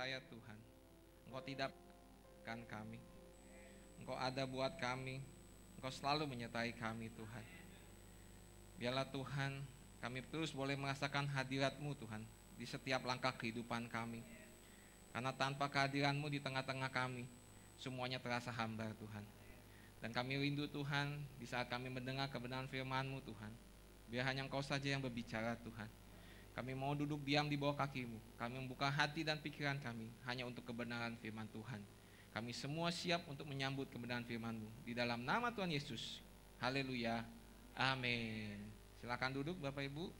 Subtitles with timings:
[0.00, 0.56] Saya Tuhan,
[1.28, 1.76] Engkau tidak
[2.40, 2.96] kan kami.
[4.00, 5.20] Engkau ada buat kami.
[5.76, 7.44] Engkau selalu menyertai kami Tuhan.
[8.80, 9.60] Biarlah Tuhan
[10.00, 12.24] kami terus boleh merasakan hadirat-Mu Tuhan
[12.56, 14.24] di setiap langkah kehidupan kami.
[15.12, 17.28] Karena tanpa kehadiran-Mu di tengah-tengah kami,
[17.76, 19.24] semuanya terasa hambar Tuhan.
[20.00, 23.52] Dan kami rindu Tuhan di saat kami mendengar kebenaran firman-Mu Tuhan.
[24.08, 25.92] Biar hanya Engkau saja yang berbicara Tuhan.
[26.50, 28.18] Kami mau duduk diam di bawah kakimu.
[28.34, 31.78] Kami membuka hati dan pikiran kami hanya untuk kebenaran firman Tuhan.
[32.30, 34.86] Kami semua siap untuk menyambut kebenaran firman-Mu.
[34.86, 36.22] Di dalam nama Tuhan Yesus.
[36.62, 37.26] Haleluya.
[37.74, 38.58] Amin.
[39.02, 40.10] Silakan duduk Bapak Ibu.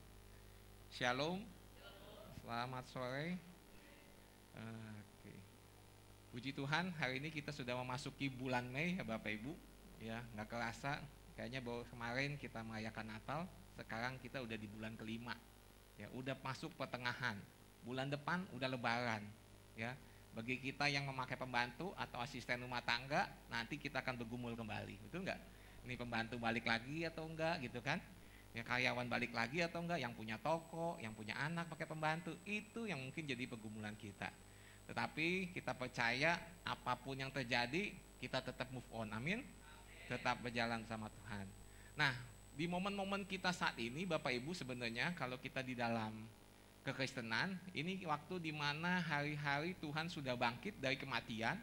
[0.91, 1.43] Shalom.
[2.43, 3.39] Selamat sore.
[4.59, 5.35] Oke.
[6.35, 9.53] Puji Tuhan, hari ini kita sudah memasuki bulan Mei ya Bapak Ibu.
[10.03, 10.99] Ya, nggak kerasa.
[11.39, 13.41] Kayaknya baru kemarin kita merayakan Natal,
[13.79, 15.37] sekarang kita udah di bulan kelima
[16.01, 17.37] ya udah masuk pertengahan
[17.85, 19.23] bulan depan udah lebaran
[19.77, 19.93] ya.
[20.31, 25.11] Bagi kita yang memakai pembantu atau asisten rumah tangga nanti kita akan bergumul kembali.
[25.11, 25.41] Betul nggak?
[25.83, 27.99] Ini pembantu balik lagi atau enggak gitu kan?
[28.55, 32.87] Ya karyawan balik lagi atau enggak yang punya toko yang punya anak pakai pembantu itu
[32.87, 34.31] yang mungkin jadi pergumulan kita.
[34.87, 37.91] Tetapi kita percaya apa pun yang terjadi
[38.23, 39.11] kita tetap move on.
[39.11, 39.43] Amin?
[40.07, 41.47] Tetap berjalan sama Tuhan.
[41.99, 42.15] Nah
[42.61, 46.13] di momen-momen kita saat ini Bapak Ibu sebenarnya kalau kita di dalam
[46.85, 51.57] kekristenan ini waktu di mana hari-hari Tuhan sudah bangkit dari kematian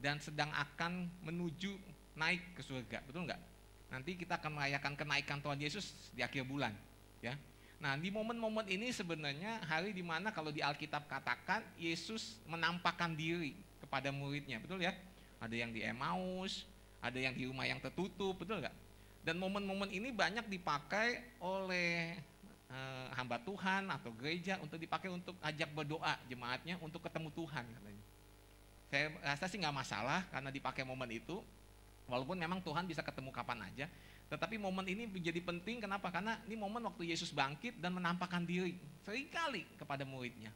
[0.00, 1.76] dan sedang akan menuju
[2.16, 3.04] naik ke surga.
[3.04, 3.36] Betul nggak?
[3.92, 6.72] Nanti kita akan merayakan kenaikan Tuhan Yesus di akhir bulan
[7.20, 7.36] ya.
[7.76, 13.60] Nah di momen-momen ini sebenarnya hari di mana kalau di Alkitab katakan Yesus menampakkan diri
[13.76, 14.56] kepada muridnya.
[14.56, 14.96] Betul ya?
[15.36, 16.64] Ada yang di Emmaus
[17.04, 18.40] ada yang di rumah yang tertutup.
[18.40, 18.79] Betul nggak
[19.20, 22.16] dan momen-momen ini banyak dipakai oleh
[22.72, 28.04] uh, hamba Tuhan atau gereja untuk dipakai untuk ajak berdoa jemaatnya untuk ketemu Tuhan katanya.
[28.90, 31.38] Saya rasa sih nggak masalah karena dipakai momen itu,
[32.10, 33.86] walaupun memang Tuhan bisa ketemu kapan aja.
[34.30, 36.10] Tetapi momen ini menjadi penting kenapa?
[36.10, 40.50] Karena ini momen waktu Yesus bangkit dan menampakkan diri sering kali kepada muridnya.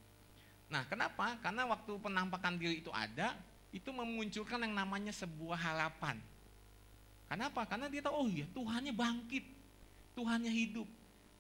[0.70, 1.38] Nah, kenapa?
[1.42, 3.34] Karena waktu penampakan diri itu ada,
[3.74, 6.18] itu memunculkan yang namanya sebuah harapan
[7.34, 7.66] Kenapa?
[7.66, 9.42] Karena dia tahu, oh iya Tuhannya bangkit,
[10.14, 10.86] Tuhannya hidup.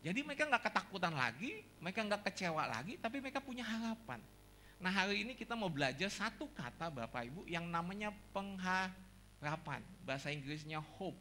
[0.02, 4.18] Jadi mereka nggak ketakutan lagi, mereka nggak kecewa lagi, tapi mereka punya harapan.
[4.82, 9.86] Nah hari ini kita mau belajar satu kata Bapak Ibu yang namanya pengharapan.
[10.02, 11.14] Bahasa Inggrisnya hope.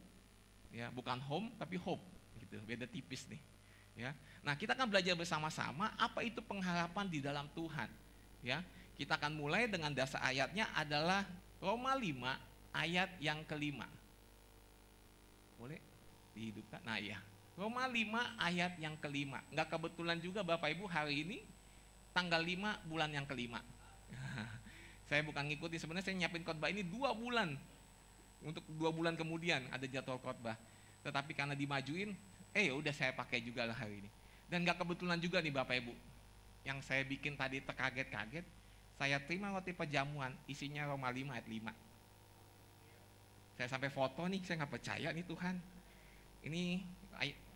[0.74, 2.02] Ya, bukan home tapi hope
[2.42, 2.58] gitu.
[2.66, 3.38] Beda tipis nih.
[3.94, 4.10] Ya.
[4.42, 7.86] Nah, kita akan belajar bersama-sama apa itu pengharapan di dalam Tuhan.
[8.42, 8.58] Ya.
[8.98, 11.22] Kita akan mulai dengan dasar ayatnya adalah
[11.62, 13.86] Roma 5 ayat yang kelima.
[15.58, 15.78] Boleh
[16.34, 16.82] dihidupkan?
[16.82, 17.18] Nah iya.
[17.54, 17.94] Roma 5
[18.42, 19.38] ayat yang kelima.
[19.54, 21.38] Nggak kebetulan juga Bapak Ibu hari ini
[22.10, 23.62] tanggal 5 bulan yang kelima.
[25.08, 27.54] saya bukan ngikutin, sebenarnya saya nyiapin khotbah ini dua bulan.
[28.42, 30.58] Untuk dua bulan kemudian ada jadwal khotbah.
[31.06, 32.10] Tetapi karena dimajuin,
[32.50, 34.10] eh ya udah saya pakai juga lah hari ini.
[34.50, 35.94] Dan nggak kebetulan juga nih Bapak Ibu.
[36.66, 38.44] Yang saya bikin tadi terkaget-kaget,
[38.98, 41.83] saya terima roti pejamuan, isinya Roma 5 ayat 5
[43.54, 45.54] saya sampai foto nih, saya nggak percaya nih Tuhan.
[46.44, 46.82] Ini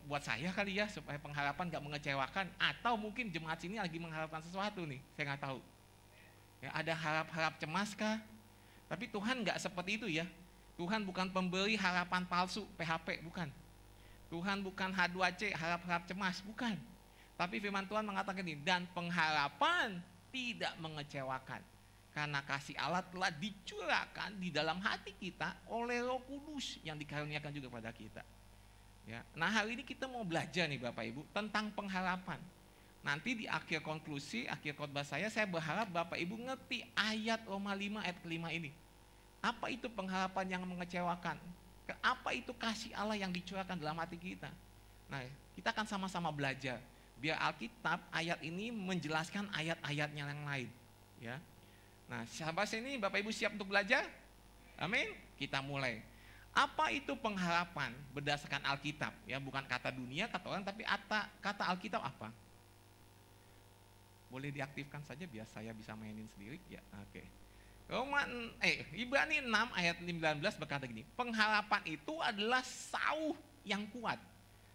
[0.08, 4.88] buat saya kali ya supaya pengharapan nggak mengecewakan atau mungkin jemaat sini lagi mengharapkan sesuatu
[4.88, 5.60] nih, saya nggak tahu.
[6.64, 8.16] Ya, ada harap-harap cemas kah?
[8.88, 10.24] Tapi Tuhan nggak seperti itu ya.
[10.80, 13.50] Tuhan bukan pemberi harapan palsu PHP, bukan.
[14.32, 16.78] Tuhan bukan H2C harap-harap cemas, bukan.
[17.36, 20.00] Tapi firman Tuhan mengatakan ini dan pengharapan
[20.32, 21.60] tidak mengecewakan
[22.18, 27.70] karena kasih Allah telah dicurahkan di dalam hati kita oleh Roh Kudus yang dikaruniakan juga
[27.70, 28.26] pada kita.
[29.06, 29.22] Ya.
[29.38, 32.42] Nah hari ini kita mau belajar nih Bapak Ibu tentang pengharapan.
[33.06, 38.02] Nanti di akhir konklusi, akhir khotbah saya, saya berharap Bapak Ibu ngerti ayat Roma 5
[38.02, 38.74] ayat kelima ini.
[39.38, 41.38] Apa itu pengharapan yang mengecewakan?
[42.02, 44.50] Apa itu kasih Allah yang dicurahkan dalam hati kita?
[45.06, 45.22] Nah,
[45.54, 46.82] kita akan sama-sama belajar.
[47.22, 50.68] Biar Alkitab ayat ini menjelaskan ayat-ayatnya yang lain.
[51.22, 51.38] Ya,
[52.08, 54.08] Nah, sampai sini Bapak Ibu siap untuk belajar?
[54.80, 55.12] Amin.
[55.36, 56.00] Kita mulai.
[56.56, 59.12] Apa itu pengharapan berdasarkan Alkitab?
[59.28, 62.32] Ya, bukan kata dunia, kata orang, tapi kata, kata Alkitab apa?
[64.32, 66.58] Boleh diaktifkan saja biar saya bisa mainin sendiri.
[66.72, 67.12] Ya, oke.
[67.12, 67.26] Okay.
[67.88, 68.20] Roma
[68.60, 73.32] eh Ibrani 6 ayat 19 berkata gini, pengharapan itu adalah sauh
[73.64, 74.20] yang kuat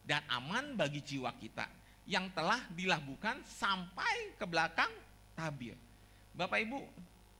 [0.01, 1.69] dan aman bagi jiwa kita
[2.09, 4.89] yang telah dilabuhkan sampai ke belakang
[5.37, 5.77] tabir.
[6.33, 6.81] Bapak Ibu,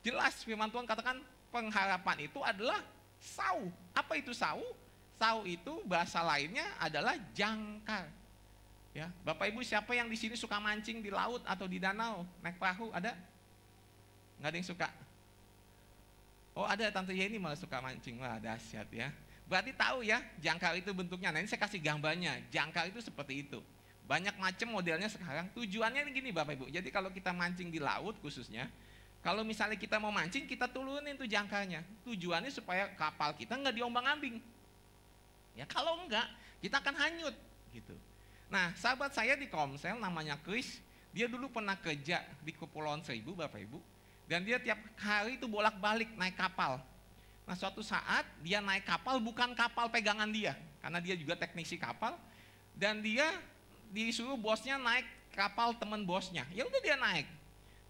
[0.04, 1.16] Jelas firman Tuhan katakan
[1.48, 2.84] pengharapan itu adalah
[3.16, 3.72] sau.
[3.96, 4.60] Apa itu sau?
[5.16, 8.12] Sau itu bahasa lainnya adalah jangkar.
[8.94, 12.60] Ya, Bapak Ibu siapa yang di sini suka mancing di laut atau di danau, naik
[12.60, 13.16] perahu, ada?
[14.38, 14.88] Nggak ada yang suka?
[16.54, 19.10] Oh ada Tante Yeni malah suka mancing, wah dahsyat ya.
[19.50, 21.34] Berarti tahu ya, jangkar itu bentuknya.
[21.34, 23.58] Nah ini saya kasih gambarnya, jangkar itu seperti itu.
[24.06, 25.50] Banyak macam modelnya sekarang.
[25.56, 26.70] Tujuannya ini gini Bapak Ibu.
[26.70, 28.70] Jadi kalau kita mancing di laut khususnya,
[29.24, 31.80] kalau misalnya kita mau mancing, kita turunin tuh jangkarnya.
[32.04, 34.36] Tujuannya supaya kapal kita nggak diombang ambing.
[35.56, 36.28] Ya kalau enggak,
[36.60, 37.32] kita akan hanyut
[37.72, 37.96] gitu.
[38.52, 40.76] Nah, sahabat saya di Komsel namanya Chris,
[41.08, 43.80] dia dulu pernah kerja di Kepulauan Seribu, Bapak Ibu.
[44.28, 46.76] Dan dia tiap hari itu bolak-balik naik kapal.
[47.48, 50.52] Nah, suatu saat dia naik kapal bukan kapal pegangan dia,
[50.84, 52.12] karena dia juga teknisi kapal.
[52.76, 53.24] Dan dia
[53.88, 56.44] disuruh bosnya naik kapal teman bosnya.
[56.52, 57.24] Ya udah dia naik.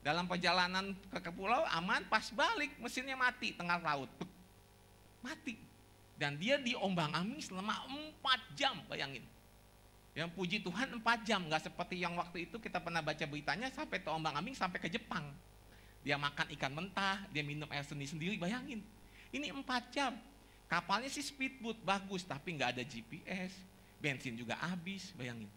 [0.05, 4.12] Dalam perjalanan ke pulau aman, pas balik mesinnya mati tengah laut.
[5.25, 5.56] Mati.
[6.21, 9.25] Dan dia diombang-ambing selama 4 jam, bayangin.
[10.12, 13.99] Yang puji Tuhan 4 jam, nggak seperti yang waktu itu kita pernah baca beritanya sampai
[13.99, 15.25] terombang ambing sampai ke Jepang.
[16.05, 18.85] Dia makan ikan mentah, dia minum air seni sendiri, bayangin.
[19.33, 20.12] Ini 4 jam.
[20.69, 23.56] Kapalnya sih speedboat, bagus, tapi nggak ada GPS,
[24.05, 25.49] bensin juga habis, bayangin.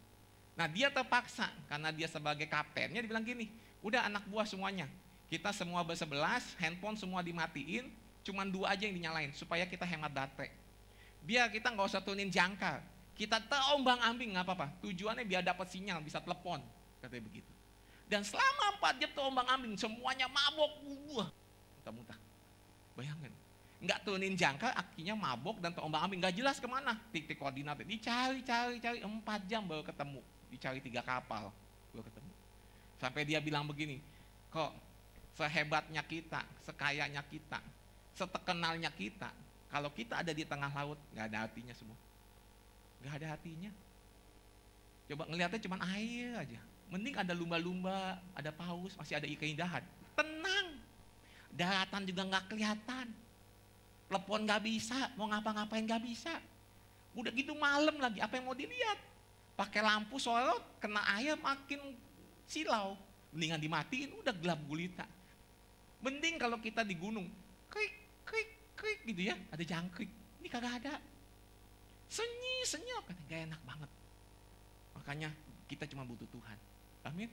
[0.56, 4.89] Nah dia terpaksa, karena dia sebagai kaptennya dibilang gini, udah anak buah semuanya,
[5.27, 7.91] kita semua bersebelas, handphone semua dimatiin,
[8.24, 10.51] cuman dua aja yang dinyalain, supaya kita hemat baterai.
[11.24, 12.79] Biar kita nggak usah turunin jangkar,
[13.18, 14.68] kita terombang ambing nggak apa-apa.
[14.85, 16.63] Tujuannya biar dapat sinyal, bisa telepon,
[17.03, 17.51] katanya begitu.
[18.07, 20.71] Dan selama empat jam terombang ambing, semuanya mabok,
[21.12, 21.29] wah,
[21.75, 22.19] muntah-muntah.
[22.95, 23.35] Bayangkan,
[23.83, 26.95] nggak turunin jangka, akhirnya mabok dan terombang ambing, nggak jelas ke mana.
[27.12, 30.24] Titik koordinat, dicari, cari, cari, empat jam baru ketemu.
[30.47, 31.51] Dicari tiga kapal,
[31.91, 32.26] baru ketemu.
[32.98, 34.02] Sampai dia bilang begini,
[34.50, 34.74] kok
[35.38, 37.62] sehebatnya kita, sekayanya kita,
[38.18, 39.30] seterkenalnya kita,
[39.70, 41.98] kalau kita ada di tengah laut, nggak ada artinya semua.
[43.06, 43.72] Gak ada hatinya.
[45.08, 46.60] Coba ngelihatnya cuma air aja.
[46.88, 49.84] Mending ada lumba-lumba, ada paus, masih ada keindahan.
[50.18, 50.68] Tenang.
[51.54, 53.08] Daratan juga nggak kelihatan.
[54.08, 56.32] Telepon nggak bisa, mau ngapa-ngapain nggak bisa.
[57.12, 59.00] Udah gitu malam lagi, apa yang mau dilihat?
[59.60, 61.82] Pakai lampu sorot, kena air makin
[62.48, 62.96] silau.
[63.36, 65.04] Mendingan dimatiin, udah gelap gulita.
[66.02, 67.28] Mending kalau kita di gunung,
[67.68, 70.10] krik, krik, krik gitu ya, ada jangkrik.
[70.42, 70.96] Ini kagak ada.
[72.08, 73.92] Senyi, senyap, kan gak enak banget.
[74.96, 75.30] Makanya
[75.68, 76.58] kita cuma butuh Tuhan.
[77.04, 77.28] Amin.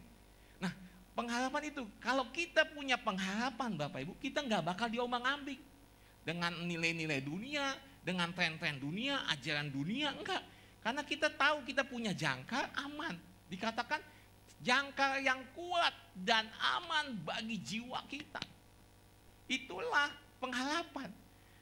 [0.59, 0.75] Nah,
[1.15, 5.63] pengharapan itu, kalau kita punya pengharapan Bapak Ibu, kita nggak bakal diombang ambing.
[6.27, 10.43] Dengan nilai-nilai dunia, dengan tren-tren dunia, ajaran dunia, enggak.
[10.83, 13.17] Karena kita tahu kita punya jangkar aman.
[13.49, 14.03] Dikatakan
[14.65, 18.41] jangkar yang kuat dan aman bagi jiwa kita.
[19.45, 20.09] Itulah
[20.41, 21.13] pengharapan.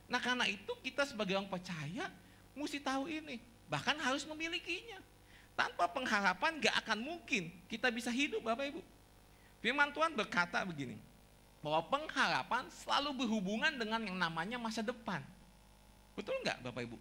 [0.07, 2.07] Nah karena itu kita sebagai orang percaya
[2.55, 3.43] mesti tahu ini.
[3.67, 5.03] Bahkan harus memilikinya.
[5.53, 8.81] Tanpa pengharapan gak akan mungkin kita bisa hidup Bapak Ibu.
[9.61, 10.97] Firman Tuhan berkata begini,
[11.63, 15.23] bahwa pengharapan selalu berhubungan dengan yang namanya masa depan.
[16.19, 16.99] Betul nggak Bapak Ibu?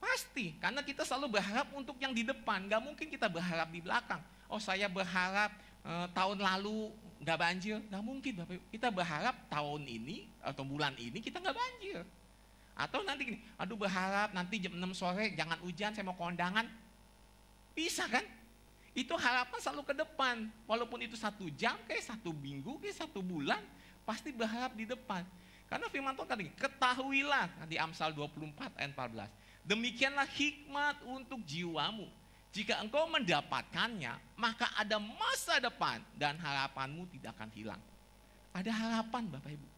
[0.00, 4.20] Pasti, karena kita selalu berharap untuk yang di depan, gak mungkin kita berharap di belakang.
[4.46, 5.50] Oh saya berharap
[5.82, 6.90] e, tahun lalu
[7.22, 8.62] nggak banjir, nggak mungkin Bapak.
[8.70, 12.00] Kita berharap tahun ini atau bulan ini kita nggak banjir.
[12.76, 16.68] Atau nanti gini, aduh berharap nanti jam 6 sore jangan hujan, saya mau kondangan.
[17.72, 18.22] Bisa kan?
[18.96, 20.48] Itu harapan selalu ke depan.
[20.68, 23.60] Walaupun itu satu jam, kayak satu minggu, kayak satu bulan,
[24.08, 25.24] pasti berharap di depan.
[25.68, 29.28] Karena firman Tuhan tadi, ketahuilah di Amsal 24 ayat 14.
[29.66, 32.06] Demikianlah hikmat untuk jiwamu.
[32.56, 37.82] Jika engkau mendapatkannya, maka ada masa depan dan harapanmu tidak akan hilang.
[38.56, 39.68] Ada harapan Bapak Ibu.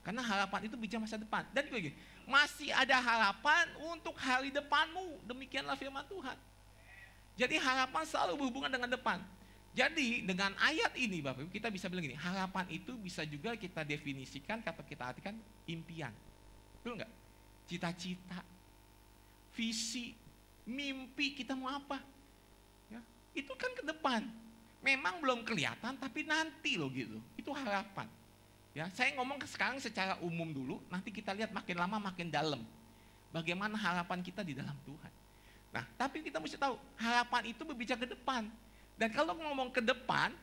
[0.00, 1.44] Karena harapan itu bicara masa depan.
[1.52, 1.92] Dan lagi,
[2.24, 5.20] masih ada harapan untuk hari depanmu.
[5.28, 6.32] Demikianlah firman Tuhan.
[7.36, 9.20] Jadi harapan selalu berhubungan dengan depan.
[9.76, 13.84] Jadi dengan ayat ini Bapak Ibu kita bisa bilang gini, harapan itu bisa juga kita
[13.84, 15.36] definisikan atau kita artikan
[15.68, 16.14] impian.
[16.80, 17.12] Betul nggak?
[17.68, 18.40] Cita-cita,
[19.52, 20.16] visi,
[20.64, 22.13] mimpi kita mau apa?
[23.34, 24.24] Itu kan ke depan.
[24.80, 27.18] Memang belum kelihatan tapi nanti loh gitu.
[27.34, 28.06] Itu harapan.
[28.74, 32.58] Ya, saya ngomong sekarang secara umum dulu, nanti kita lihat makin lama makin dalam.
[33.30, 35.12] Bagaimana harapan kita di dalam Tuhan.
[35.70, 38.50] Nah, tapi kita mesti tahu, harapan itu berbicara ke depan.
[38.94, 40.34] Dan kalau ngomong ke depan,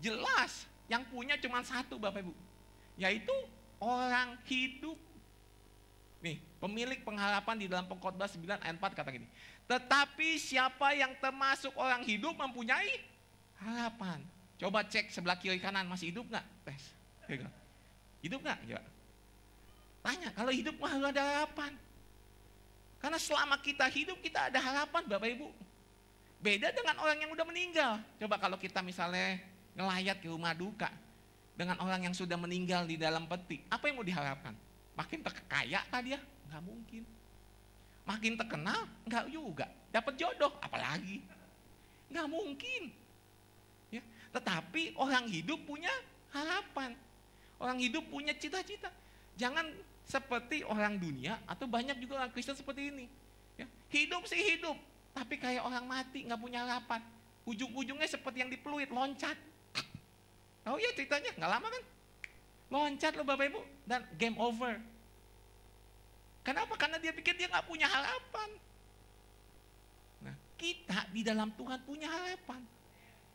[0.00, 2.32] jelas yang punya cuma satu Bapak Ibu.
[3.00, 3.32] Yaitu
[3.80, 4.96] orang hidup.
[6.20, 9.28] Nih, pemilik pengharapan di dalam pengkhotbah 9 ayat 4 kata gini.
[9.68, 13.04] Tetapi siapa yang termasuk orang hidup mempunyai
[13.60, 14.24] harapan.
[14.56, 16.46] Coba cek sebelah kiri kanan masih hidup nggak?
[16.64, 16.82] Tes.
[18.24, 18.58] Hidup nggak?
[18.64, 18.80] Ya.
[20.00, 21.76] Tanya, kalau hidup mah ada harapan.
[22.98, 25.48] Karena selama kita hidup kita ada harapan Bapak Ibu.
[26.40, 27.92] Beda dengan orang yang udah meninggal.
[28.18, 29.36] Coba kalau kita misalnya
[29.76, 30.90] ngelayat ke rumah duka
[31.54, 34.54] dengan orang yang sudah meninggal di dalam peti, apa yang mau diharapkan?
[34.96, 36.18] Makin terkaya kah dia?
[36.50, 37.02] Nggak mungkin.
[38.08, 38.88] Makin terkenal?
[39.04, 39.68] Nggak juga.
[39.92, 40.56] Dapat jodoh?
[40.64, 41.20] Apalagi?
[42.08, 42.82] Nggak mungkin.
[43.92, 44.00] Ya.
[44.32, 45.92] Tetapi orang hidup punya
[46.32, 46.96] harapan.
[47.60, 48.88] Orang hidup punya cita-cita.
[49.36, 49.68] Jangan
[50.08, 53.06] seperti orang dunia atau banyak juga orang Kristen seperti ini.
[53.60, 54.74] Ya, hidup sih hidup,
[55.12, 57.04] tapi kayak orang mati nggak punya harapan.
[57.44, 59.36] Ujung-ujungnya seperti yang dipeluit, loncat.
[60.64, 61.82] Oh iya ceritanya nggak lama kan?
[62.72, 64.80] Loncat loh Bapak Ibu dan game over.
[66.48, 66.80] Kenapa?
[66.80, 68.48] Karena dia pikir dia nggak punya harapan.
[70.24, 72.64] Nah, kita di dalam Tuhan punya harapan.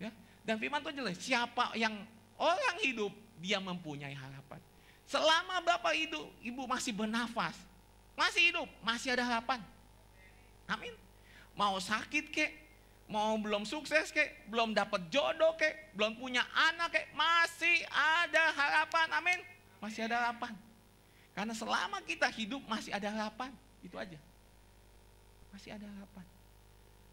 [0.01, 0.09] Ya.
[0.41, 1.93] Dan firman Tuhan jelas, siapa yang
[2.41, 4.57] orang hidup, dia mempunyai harapan.
[5.05, 7.53] Selama Bapak hidup, Ibu masih bernafas,
[8.17, 9.61] masih hidup, masih ada harapan.
[10.65, 10.97] Amin.
[11.53, 12.49] Mau sakit kek,
[13.05, 19.07] mau belum sukses kek, belum dapat jodoh kek, belum punya anak kek, masih ada harapan.
[19.21, 19.39] Amin.
[19.77, 20.57] Masih ada harapan.
[21.33, 23.49] Karena selama kita hidup masih ada harapan.
[23.81, 24.17] Itu aja.
[25.49, 26.25] Masih ada harapan.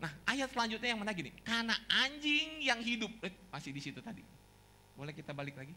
[0.00, 1.28] Nah, ayat selanjutnya yang mana gini?
[1.44, 4.24] Karena anjing yang hidup, eh, masih di situ tadi.
[4.96, 5.72] Boleh kita balik lagi?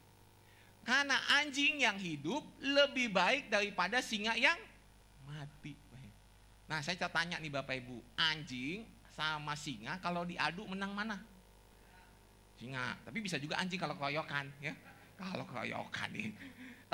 [0.84, 4.60] Karena anjing yang hidup lebih baik daripada singa yang
[5.24, 5.76] mati.
[6.68, 11.20] Nah saya tanya nih Bapak Ibu, anjing sama singa kalau diadu menang mana?
[12.58, 14.74] Singa, tapi bisa juga anjing kalau keroyokan ya.
[15.20, 16.32] Kalau keroyokan nih.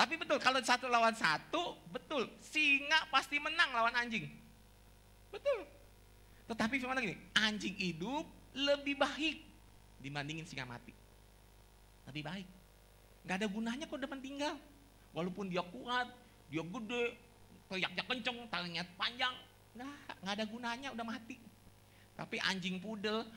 [0.00, 4.24] Tapi betul kalau satu lawan satu, betul singa pasti menang lawan anjing.
[5.28, 5.68] Betul.
[6.48, 8.24] Tetapi firman gini, anjing hidup
[8.56, 9.44] lebih baik
[10.00, 10.96] dibandingin singa mati.
[12.08, 12.48] Lebih baik.
[13.28, 14.56] Gak ada gunanya kok depan tinggal.
[15.12, 16.08] Walaupun dia kuat,
[16.48, 17.04] dia gede,
[17.68, 19.36] teriaknya kenceng, talinya panjang.
[19.76, 21.36] Nggak, nggak ada gunanya udah mati.
[22.16, 23.28] Tapi anjing pudel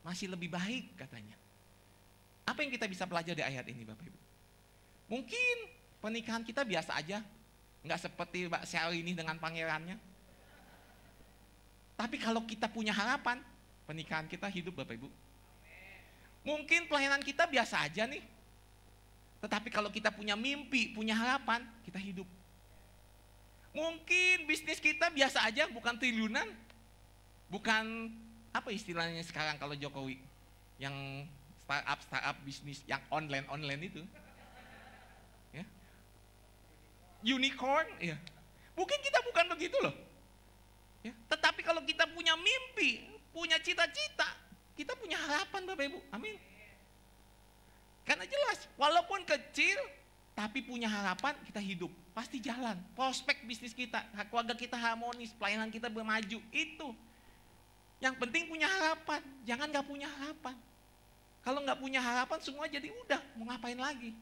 [0.00, 1.36] masih lebih baik katanya.
[2.48, 4.23] Apa yang kita bisa pelajari dari ayat ini Bapak Ibu?
[5.08, 5.56] Mungkin
[6.00, 7.20] pernikahan kita biasa aja.
[7.84, 10.00] Nggak seperti Mbak Sally ini dengan pangerannya.
[11.94, 13.38] Tapi kalau kita punya harapan,
[13.86, 15.08] pernikahan kita hidup Bapak Ibu.
[16.44, 18.20] Mungkin pelayanan kita biasa aja nih.
[19.44, 22.28] Tetapi kalau kita punya mimpi, punya harapan, kita hidup.
[23.76, 26.48] Mungkin bisnis kita biasa aja, bukan triliunan.
[27.52, 28.08] Bukan
[28.54, 30.16] apa istilahnya sekarang kalau Jokowi
[30.78, 30.94] yang
[31.66, 34.02] startup startup bisnis yang online online itu.
[35.50, 35.64] Ya.
[37.24, 38.20] Unicorn, ya.
[38.76, 39.94] Mungkin kita bukan begitu loh.
[41.00, 41.16] Ya.
[41.32, 43.00] Tetapi kalau kita punya mimpi,
[43.32, 44.28] punya cita-cita,
[44.76, 46.00] kita punya harapan Bapak Ibu.
[46.12, 46.36] Amin.
[48.04, 49.80] Karena jelas, walaupun kecil,
[50.36, 51.88] tapi punya harapan kita hidup.
[52.12, 52.76] Pasti jalan.
[52.92, 56.38] Prospek bisnis kita, keluarga kita harmonis, pelayanan kita bermaju.
[56.52, 56.88] Itu.
[58.04, 59.24] Yang penting punya harapan.
[59.48, 60.54] Jangan gak punya harapan.
[61.44, 63.20] Kalau nggak punya harapan semua jadi udah.
[63.36, 64.16] Mau ngapain lagi?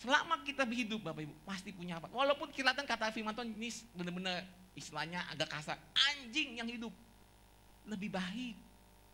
[0.00, 2.08] Selama kita hidup Bapak Ibu, pasti punya harapan.
[2.16, 5.76] Walaupun kelihatan kata firman Tuhan ini benar-benar istilahnya agak kasar.
[5.92, 6.92] Anjing yang hidup.
[7.84, 8.56] Lebih baik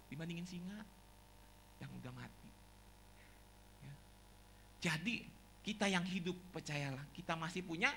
[0.06, 0.78] dibandingin singa
[1.82, 2.50] yang udah mati.
[3.82, 3.94] Ya.
[4.86, 5.26] Jadi
[5.66, 7.90] kita yang hidup percayalah kita masih punya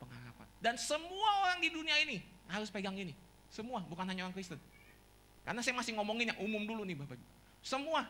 [0.00, 0.48] pengharapan.
[0.56, 2.16] Dan semua orang di dunia ini
[2.48, 3.12] harus pegang ini.
[3.52, 4.56] Semua, bukan hanya orang Kristen.
[5.44, 7.20] Karena saya masih ngomongin yang umum dulu nih Bapak.
[7.60, 8.08] Semua.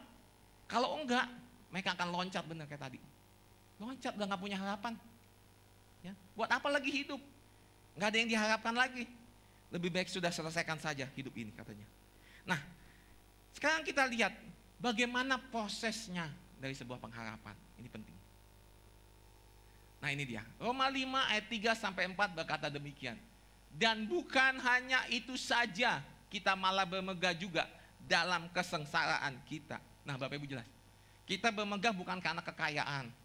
[0.70, 1.26] Kalau enggak,
[1.74, 3.02] mereka akan loncat bener kayak tadi.
[3.82, 4.94] Loncat udah nggak punya harapan.
[6.06, 7.18] Ya, buat apa lagi hidup?
[7.98, 9.10] Nggak ada yang diharapkan lagi.
[9.74, 11.84] Lebih baik sudah selesaikan saja hidup ini katanya.
[12.46, 12.62] Nah,
[13.58, 14.30] sekarang kita lihat
[14.78, 16.30] bagaimana prosesnya
[16.62, 17.58] dari sebuah pengharapan.
[17.82, 18.16] Ini penting.
[20.02, 20.42] Nah ini dia.
[20.58, 23.14] Roma 5 ayat 3 sampai 4 berkata demikian.
[23.70, 27.70] Dan bukan hanya itu saja, kita malah bermegah juga
[28.02, 29.78] dalam kesengsaraan kita.
[30.02, 30.66] Nah Bapak Ibu jelas.
[31.22, 33.21] Kita bermegah bukan karena kekayaan.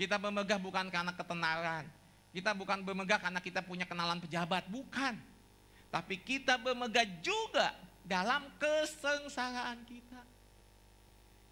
[0.00, 1.84] Kita bermegah bukan karena ketenaran.
[2.32, 4.64] Kita bukan bermegah karena kita punya kenalan pejabat.
[4.72, 5.12] Bukan.
[5.92, 7.76] Tapi kita bermegah juga
[8.08, 10.24] dalam kesengsaraan kita.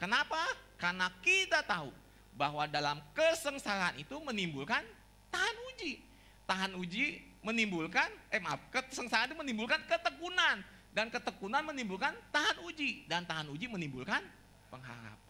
[0.01, 0.41] Kenapa?
[0.81, 1.93] Karena kita tahu
[2.33, 4.81] bahwa dalam kesengsaraan itu menimbulkan
[5.29, 6.01] tahan uji.
[6.49, 10.65] Tahan uji menimbulkan, eh maaf, kesengsaraan itu menimbulkan ketekunan.
[10.97, 13.05] Dan ketekunan menimbulkan tahan uji.
[13.13, 14.25] Dan tahan uji menimbulkan
[14.73, 15.28] pengharapan.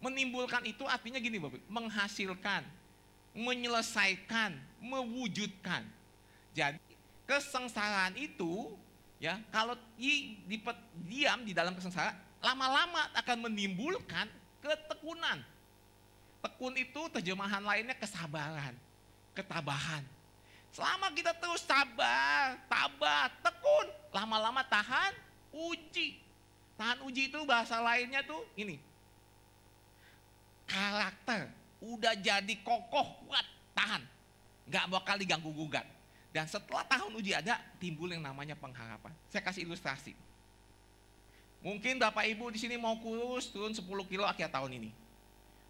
[0.00, 2.64] Menimbulkan itu artinya gini Bapak, menghasilkan,
[3.36, 5.84] menyelesaikan, mewujudkan.
[6.56, 6.80] Jadi
[7.28, 8.74] kesengsaraan itu
[9.20, 10.56] ya kalau di, di,
[11.04, 14.26] diam di dalam kesengsaraan lama-lama akan menimbulkan
[14.64, 15.44] ketekunan.
[16.40, 18.72] Tekun itu terjemahan lainnya kesabaran,
[19.36, 20.00] ketabahan.
[20.72, 25.12] Selama kita terus sabar, tabah, tekun, lama-lama tahan
[25.52, 26.16] uji.
[26.80, 28.80] Tahan uji itu bahasa lainnya tuh ini.
[30.70, 31.50] Karakter
[31.82, 34.06] udah jadi kokoh, kuat, tahan.
[34.70, 35.82] Gak bakal diganggu gugat.
[36.30, 39.10] Dan setelah tahun uji ada, timbul yang namanya pengharapan.
[39.26, 40.14] Saya kasih ilustrasi.
[41.60, 44.90] Mungkin Bapak Ibu di sini mau kurus turun 10 kilo akhir tahun ini.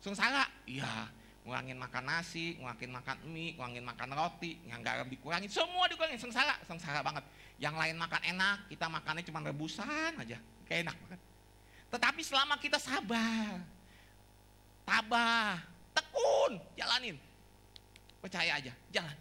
[0.05, 0.47] Sengsara?
[0.69, 1.09] Iya,
[1.43, 6.61] ngurangin makan nasi, ngurangin makan mie, ngurangin makan roti, yang garam dikurangin, semua dikurangin, sengsara,
[6.69, 7.25] sengsara banget.
[7.57, 10.39] Yang lain makan enak, kita makannya cuma rebusan aja,
[10.69, 11.21] kayak enak banget.
[11.91, 13.59] Tetapi selama kita sabar,
[14.85, 15.61] tabah,
[15.97, 17.17] tekun, jalanin.
[18.21, 19.17] Percaya aja, jalan.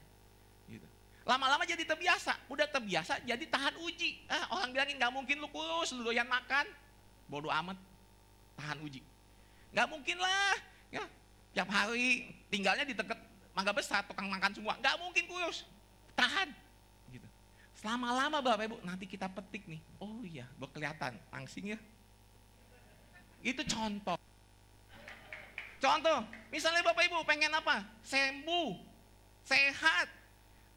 [0.67, 0.87] Gitu.
[1.23, 4.19] Lama-lama jadi terbiasa, udah terbiasa jadi tahan uji.
[4.27, 6.67] Ah, orang bilangin nggak mungkin lu kurus, lu doyan makan.
[7.31, 7.77] Bodoh amat,
[8.59, 8.99] tahan uji.
[9.71, 10.55] Nggak mungkin lah,
[10.89, 11.03] ya
[11.53, 13.17] tiap hari tinggalnya di dekat
[13.55, 14.75] mangga besar, tukang makan semua.
[14.83, 15.63] Nggak mungkin kurus,
[16.17, 16.51] tahan.
[17.07, 17.27] Gitu.
[17.79, 19.79] Selama-lama Bapak Ibu, nanti kita petik nih.
[20.03, 21.79] Oh iya, berkelihatan, langsing ya.
[23.39, 24.19] Itu contoh.
[25.79, 26.19] Contoh,
[26.51, 27.87] misalnya Bapak Ibu pengen apa?
[28.03, 28.75] Sembuh,
[29.47, 30.11] sehat.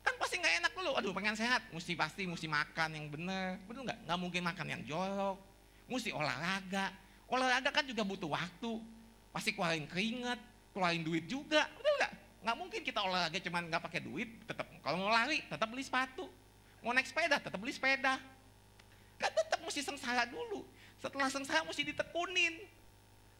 [0.02, 0.90] Kan pasti nggak enak dulu.
[0.98, 3.58] Aduh pengen sehat, mesti pasti mesti makan yang benar.
[3.66, 3.98] Betul nggak?
[4.06, 5.38] Nggak mungkin makan yang jorok.
[5.90, 6.94] Mesti olahraga.
[7.26, 8.78] Olahraga kan juga butuh waktu.
[9.34, 10.38] Pasti keluarin keringat,
[10.74, 11.66] keluarin duit juga.
[11.74, 12.12] Betul nggak?
[12.42, 14.28] Nggak mungkin kita olahraga cuman nggak pakai duit.
[14.46, 16.26] Tetap kalau mau lari, tetap beli sepatu.
[16.82, 18.18] Mau naik sepeda, tetap beli sepeda.
[19.18, 20.66] Kan tetap mesti sengsara dulu.
[20.98, 22.58] Setelah sengsara mesti ditekunin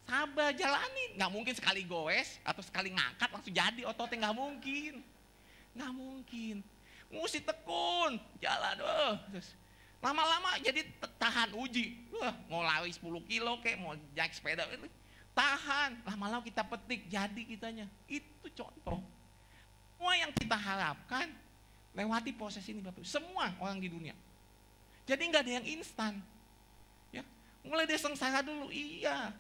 [0.07, 4.29] sabar jalanin nggak mungkin sekali goes atau sekali ngangkat langsung jadi ototnya.
[4.29, 4.95] Nggak mungkin.
[5.73, 6.57] Nggak mungkin.
[7.13, 8.21] Mesti tekun.
[8.41, 9.15] Jalan oh.
[9.33, 9.55] terus
[10.03, 10.83] lama-lama jadi
[11.17, 11.95] tahan uji.
[12.19, 14.67] Wah mau lari 10 kilo kayak mau naik sepeda
[15.33, 15.97] tahan.
[16.05, 17.87] Lama-lama kita petik jadi kitanya.
[18.11, 19.01] Itu contoh.
[19.97, 21.31] Semua yang kita harapkan
[21.95, 24.17] lewati proses ini bapak semua orang di dunia.
[25.07, 26.19] Jadi nggak ada yang instan.
[27.15, 27.23] Ya
[27.63, 29.31] mulai dari sengsara dulu iya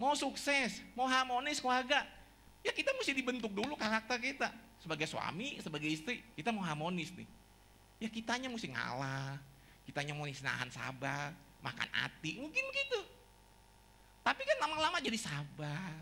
[0.00, 2.08] mau sukses, mau harmonis keluarga,
[2.64, 4.48] ya kita mesti dibentuk dulu karakter kita.
[4.80, 7.28] Sebagai suami, sebagai istri, kita mau harmonis nih.
[8.00, 9.36] Ya kitanya mesti ngalah,
[9.84, 13.04] kitanya mau nahan sabar, makan hati, mungkin begitu.
[14.24, 15.92] Tapi kan lama-lama jadi sabar,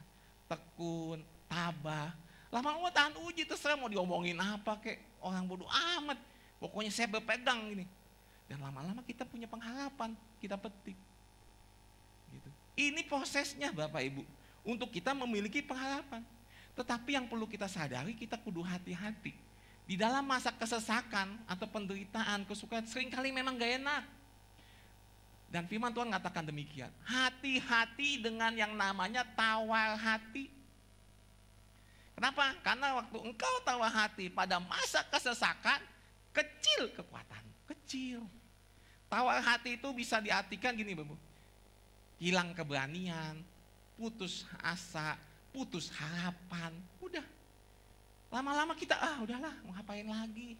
[0.46, 1.18] tekun,
[1.50, 2.14] tabah.
[2.54, 6.22] Lama-lama tahan uji, terserah mau diomongin apa kek, orang bodoh amat.
[6.62, 7.84] Pokoknya saya berpegang ini.
[8.46, 10.96] Dan lama-lama kita punya pengharapan, kita petik.
[12.78, 14.22] Ini prosesnya Bapak Ibu.
[14.62, 16.22] Untuk kita memiliki pengharapan.
[16.78, 19.34] Tetapi yang perlu kita sadari, kita kudu hati-hati.
[19.82, 24.04] Di dalam masa kesesakan atau penderitaan, kesukaan, sering kali memang gak enak.
[25.50, 26.92] Dan firman Tuhan mengatakan demikian.
[27.02, 30.46] Hati-hati dengan yang namanya tawar hati.
[32.14, 32.54] Kenapa?
[32.62, 35.82] Karena waktu engkau tawar hati pada masa kesesakan,
[36.30, 37.42] kecil kekuatan.
[37.74, 38.22] Kecil.
[39.08, 41.27] Tawar hati itu bisa diartikan gini, Bapak
[42.18, 43.38] hilang keberanian,
[43.94, 45.18] putus asa,
[45.54, 46.74] putus harapan.
[47.02, 47.24] Udah.
[48.28, 50.58] Lama-lama kita, ah udahlah, mau ngapain lagi?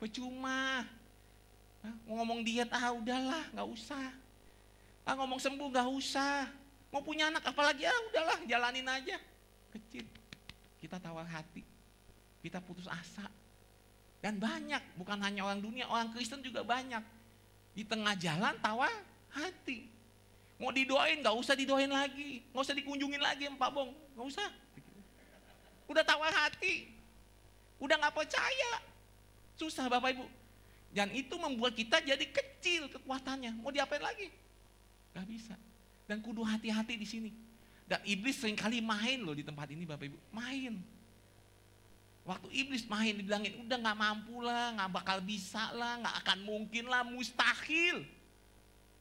[0.00, 0.86] Percuma.
[1.82, 4.08] Ah, mau ngomong diet, ah udahlah, nggak usah.
[5.04, 6.48] Ah ngomong sembuh, nggak usah.
[6.88, 9.20] Mau punya anak, apalagi, ah udahlah, jalanin aja.
[9.76, 10.08] Kecil.
[10.80, 11.60] Kita tawar hati.
[12.40, 13.28] Kita putus asa.
[14.22, 17.02] Dan banyak, bukan hanya orang dunia, orang Kristen juga banyak.
[17.76, 18.92] Di tengah jalan tawar
[19.34, 19.91] hati.
[20.62, 24.46] Mau didoain nggak usah didoain lagi, nggak usah dikunjungin lagi Pak Bong, nggak usah.
[25.90, 26.86] Udah tawar hati,
[27.82, 28.78] udah nggak percaya,
[29.58, 30.22] susah Bapak Ibu.
[30.94, 33.58] Dan itu membuat kita jadi kecil kekuatannya.
[33.58, 34.30] Mau diapain lagi?
[35.16, 35.56] Gak bisa.
[36.04, 37.32] Dan kudu hati-hati di sini.
[37.88, 40.18] Dan iblis sering kali main loh di tempat ini Bapak Ibu.
[40.30, 40.78] Main.
[42.28, 46.86] Waktu iblis main dibilangin udah nggak mampu lah, nggak bakal bisa lah, nggak akan mungkin
[46.86, 48.06] lah, mustahil.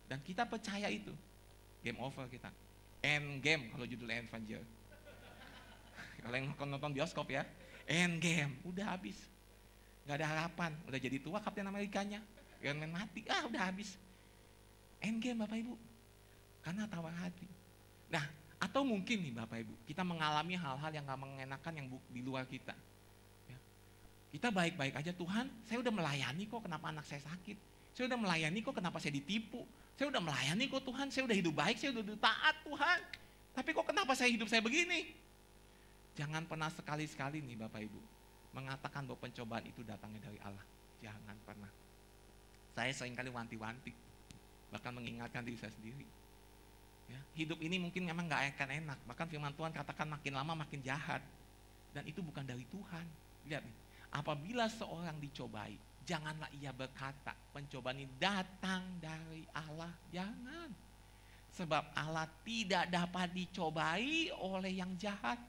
[0.08, 1.14] Dan kita percaya itu
[1.82, 2.50] game over kita.
[3.02, 4.62] End game kalau judulnya Avenger.
[6.22, 7.42] kalau yang nonton bioskop ya,
[7.90, 9.18] end game, udah habis.
[10.06, 12.22] Gak ada harapan, udah jadi tua Kapten Amerikanya.
[12.62, 13.98] Iron Man mati, ah udah habis.
[15.02, 15.74] End game Bapak Ibu.
[16.62, 17.50] Karena tawar hati.
[18.14, 18.22] Nah,
[18.62, 22.78] atau mungkin nih Bapak Ibu, kita mengalami hal-hal yang gak mengenakan yang di luar kita.
[23.50, 23.58] Ya.
[24.30, 27.58] Kita baik-baik aja Tuhan, saya udah melayani kok kenapa anak saya sakit.
[27.92, 29.64] Saya udah melayani kok kenapa saya ditipu.
[30.00, 33.00] Saya udah melayani kok Tuhan, saya udah hidup baik, saya udah taat Tuhan.
[33.52, 35.12] Tapi kok kenapa saya hidup saya begini?
[36.16, 38.02] Jangan pernah sekali-sekali nih Bapak Ibu
[38.52, 40.66] mengatakan bahwa pencobaan itu datangnya dari Allah.
[41.00, 41.72] Jangan pernah.
[42.72, 43.92] Saya sering kali wanti-wanti,
[44.72, 46.08] bahkan mengingatkan diri saya sendiri.
[47.12, 49.00] Ya, hidup ini mungkin memang nggak akan enak.
[49.08, 51.20] Bahkan firman Tuhan katakan makin lama makin jahat.
[51.92, 53.04] Dan itu bukan dari Tuhan.
[53.52, 53.78] Lihat nih,
[54.16, 55.76] apabila seorang dicobai,
[56.12, 59.96] janganlah ia berkata, pencobaan ini datang dari Allah.
[60.12, 60.68] Jangan.
[61.56, 65.40] Sebab Allah tidak dapat dicobai oleh yang jahat.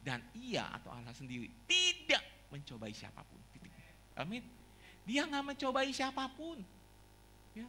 [0.00, 3.38] Dan ia atau Allah sendiri tidak mencobai siapa pun.
[4.18, 4.42] Amin.
[5.06, 6.58] Dia nggak mencobai siapa pun.
[7.54, 7.68] Ya.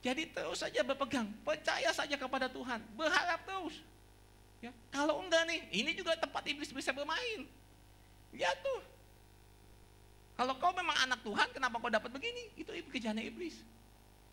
[0.00, 3.76] Jadi terus saja berpegang, percaya saja kepada Tuhan, berharap terus.
[4.64, 4.72] Ya.
[4.88, 7.44] Kalau enggak nih, ini juga tempat iblis bisa bermain.
[8.32, 8.80] Ya tuh.
[10.40, 12.48] Kalau kau memang anak Tuhan, kenapa kau dapat begini?
[12.56, 13.60] Itu kerjaan iblis.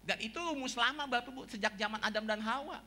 [0.08, 2.80] Dan itu rumus lama Bapak Ibu sejak zaman Adam dan Hawa.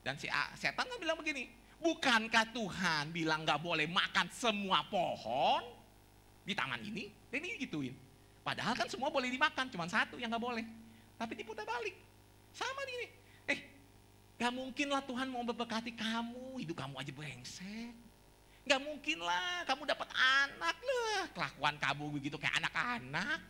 [0.00, 1.44] Dan si setan kan bilang begini,
[1.76, 5.60] bukankah Tuhan bilang nggak boleh makan semua pohon
[6.40, 7.12] di taman ini?
[7.28, 7.92] Ini gituin.
[8.40, 10.64] Padahal kan semua boleh dimakan, cuma satu yang nggak boleh.
[11.20, 11.92] Tapi diputar balik.
[12.56, 13.06] Sama ini.
[13.44, 13.58] Eh,
[14.40, 18.03] gak mungkin lah Tuhan mau memberkati kamu, hidup kamu aja brengsek.
[18.64, 21.22] Gak mungkin lah kamu dapat anak lah.
[21.36, 23.40] Kelakuan kamu begitu kayak anak-anak.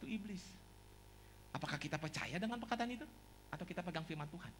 [0.00, 0.44] Itu iblis.
[1.52, 3.04] Apakah kita percaya dengan perkataan itu?
[3.52, 4.52] Atau kita pegang firman Tuhan?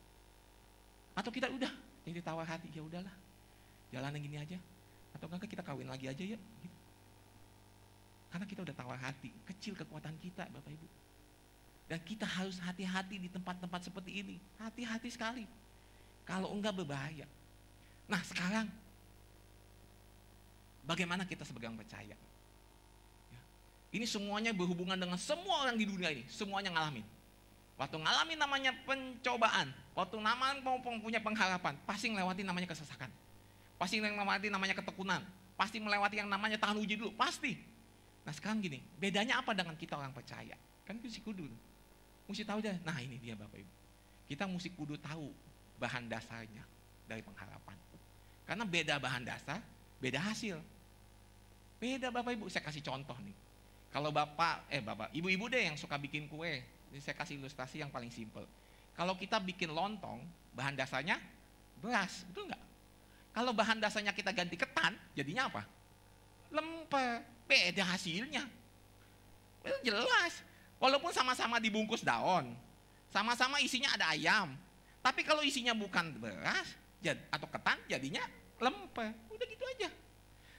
[1.16, 1.72] Atau kita udah
[2.08, 3.12] jadi tawar hati, ya udahlah.
[3.92, 4.58] Jalan yang gini aja.
[5.16, 6.38] Atau enggak kita kawin lagi aja ya.
[6.40, 6.78] Gitu.
[8.28, 10.88] Karena kita udah tawar hati, kecil kekuatan kita Bapak Ibu.
[11.88, 14.36] Dan kita harus hati-hati di tempat-tempat seperti ini.
[14.60, 15.48] Hati-hati sekali.
[16.28, 17.24] Kalau enggak berbahaya.
[18.04, 18.68] Nah sekarang,
[20.88, 22.16] bagaimana kita sebagai orang percaya?
[23.28, 23.40] Ya.
[23.92, 26.24] Ini semuanya berhubungan dengan semua orang di dunia ini.
[26.32, 27.04] Semuanya ngalamin.
[27.78, 33.06] Waktu ngalamin namanya pencobaan, waktu nama mau punya pengharapan, pasti melewati namanya kesesakan.
[33.78, 35.22] Pasti melewati namanya ketekunan.
[35.54, 37.54] Pasti melewati yang namanya tahan uji dulu, pasti.
[38.26, 40.58] Nah sekarang gini, bedanya apa dengan kita orang percaya?
[40.82, 41.46] Kan si kudu.
[42.26, 43.72] Mesti tahu deh, nah ini dia Bapak Ibu.
[44.26, 45.30] Kita mesti kudu tahu
[45.78, 46.60] bahan dasarnya
[47.06, 47.78] dari pengharapan.
[48.44, 49.62] Karena beda bahan dasar,
[50.02, 50.58] beda hasil.
[51.78, 53.34] Beda Bapak Ibu, saya kasih contoh nih.
[53.94, 56.60] Kalau Bapak, eh Bapak, Ibu-ibu deh yang suka bikin kue.
[56.90, 58.44] Ini saya kasih ilustrasi yang paling simpel.
[58.98, 60.18] Kalau kita bikin lontong,
[60.58, 61.22] bahan dasarnya
[61.78, 62.64] beras, betul nggak?
[63.30, 65.62] Kalau bahan dasarnya kita ganti ketan, jadinya apa?
[66.50, 68.42] Lemper, beda hasilnya.
[69.62, 70.42] Itu jelas.
[70.82, 72.58] Walaupun sama-sama dibungkus daun,
[73.14, 74.58] sama-sama isinya ada ayam.
[74.98, 76.74] Tapi kalau isinya bukan beras
[77.30, 78.26] atau ketan, jadinya
[78.58, 79.06] lempe.
[79.30, 79.88] Udah gitu aja.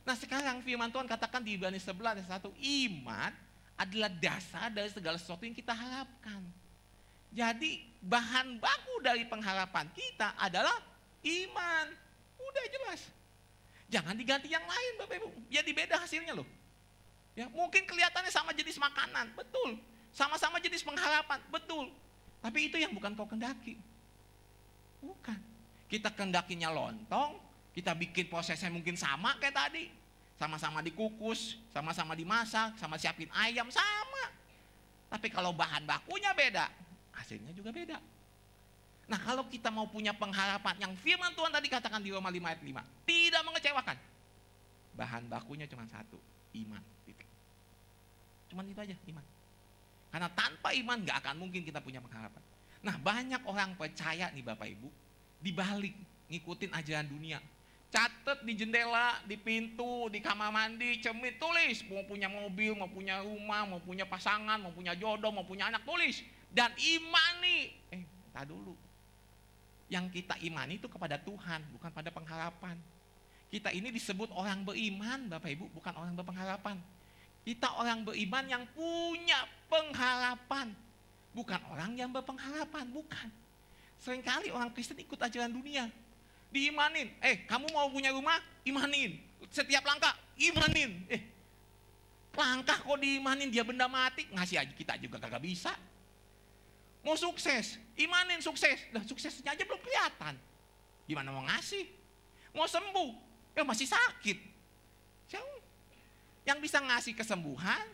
[0.10, 3.30] Nah sekarang firman Tuhan katakan di Ibrani 11 ayat 1, iman
[3.78, 6.42] adalah dasar dari segala sesuatu yang kita harapkan.
[7.30, 10.74] Jadi bahan baku dari pengharapan kita adalah
[11.22, 11.86] iman.
[12.42, 13.06] Udah jelas.
[13.86, 15.30] Jangan diganti yang lain Bapak Ibu.
[15.46, 16.50] Jadi beda hasilnya loh.
[17.38, 19.78] Ya, mungkin kelihatannya sama jenis makanan, betul.
[20.10, 21.94] Sama-sama jenis pengharapan, betul.
[22.42, 23.78] Tapi itu yang bukan kau kendaki.
[25.06, 25.38] Bukan.
[25.86, 27.38] Kita kendakinya lontong,
[27.78, 29.99] kita bikin prosesnya mungkin sama kayak tadi.
[30.40, 34.26] Sama-sama dikukus, sama-sama dimasak, sama siapin ayam, sama.
[35.12, 36.72] Tapi kalau bahan bakunya beda,
[37.12, 38.00] hasilnya juga beda.
[39.10, 42.62] Nah kalau kita mau punya pengharapan yang firman Tuhan tadi katakan di Roma 5 ayat
[42.64, 43.98] 5, tidak mengecewakan.
[44.96, 46.16] Bahan bakunya cuma satu,
[46.56, 46.80] iman.
[48.50, 49.26] Cuman itu aja, iman.
[50.10, 52.42] Karena tanpa iman nggak akan mungkin kita punya pengharapan.
[52.82, 54.90] Nah banyak orang percaya nih Bapak Ibu,
[55.44, 55.94] dibalik
[56.34, 57.38] ngikutin ajaran dunia.
[57.90, 61.82] Catat di jendela, di pintu, di kamar mandi, cemit, tulis.
[61.90, 65.82] Mau punya mobil, mau punya rumah, mau punya pasangan, mau punya jodoh, mau punya anak,
[65.82, 66.22] tulis.
[66.54, 67.74] Dan imani.
[67.90, 68.78] Eh, tak dulu.
[69.90, 72.78] Yang kita imani itu kepada Tuhan, bukan pada pengharapan.
[73.50, 76.78] Kita ini disebut orang beriman, Bapak Ibu, bukan orang berpengharapan.
[77.42, 80.70] Kita orang beriman yang punya pengharapan.
[81.34, 83.28] Bukan orang yang berpengharapan, bukan.
[83.98, 85.90] Seringkali orang Kristen ikut ajaran dunia.
[86.50, 88.42] Diimanin, eh kamu mau punya rumah?
[88.66, 89.22] Imanin.
[89.54, 91.06] Setiap langkah, imanin.
[91.06, 91.22] Eh,
[92.34, 94.26] langkah kok diimanin, dia benda mati.
[94.34, 95.74] Ngasih aja kita juga kagak bisa.
[97.06, 98.82] Mau sukses, imanin sukses.
[98.90, 100.36] Nah suksesnya aja belum kelihatan.
[101.06, 101.86] Gimana mau ngasih?
[102.52, 103.12] Mau sembuh,
[103.54, 104.38] ya masih sakit.
[106.50, 107.86] Yang bisa ngasih kesembuhan,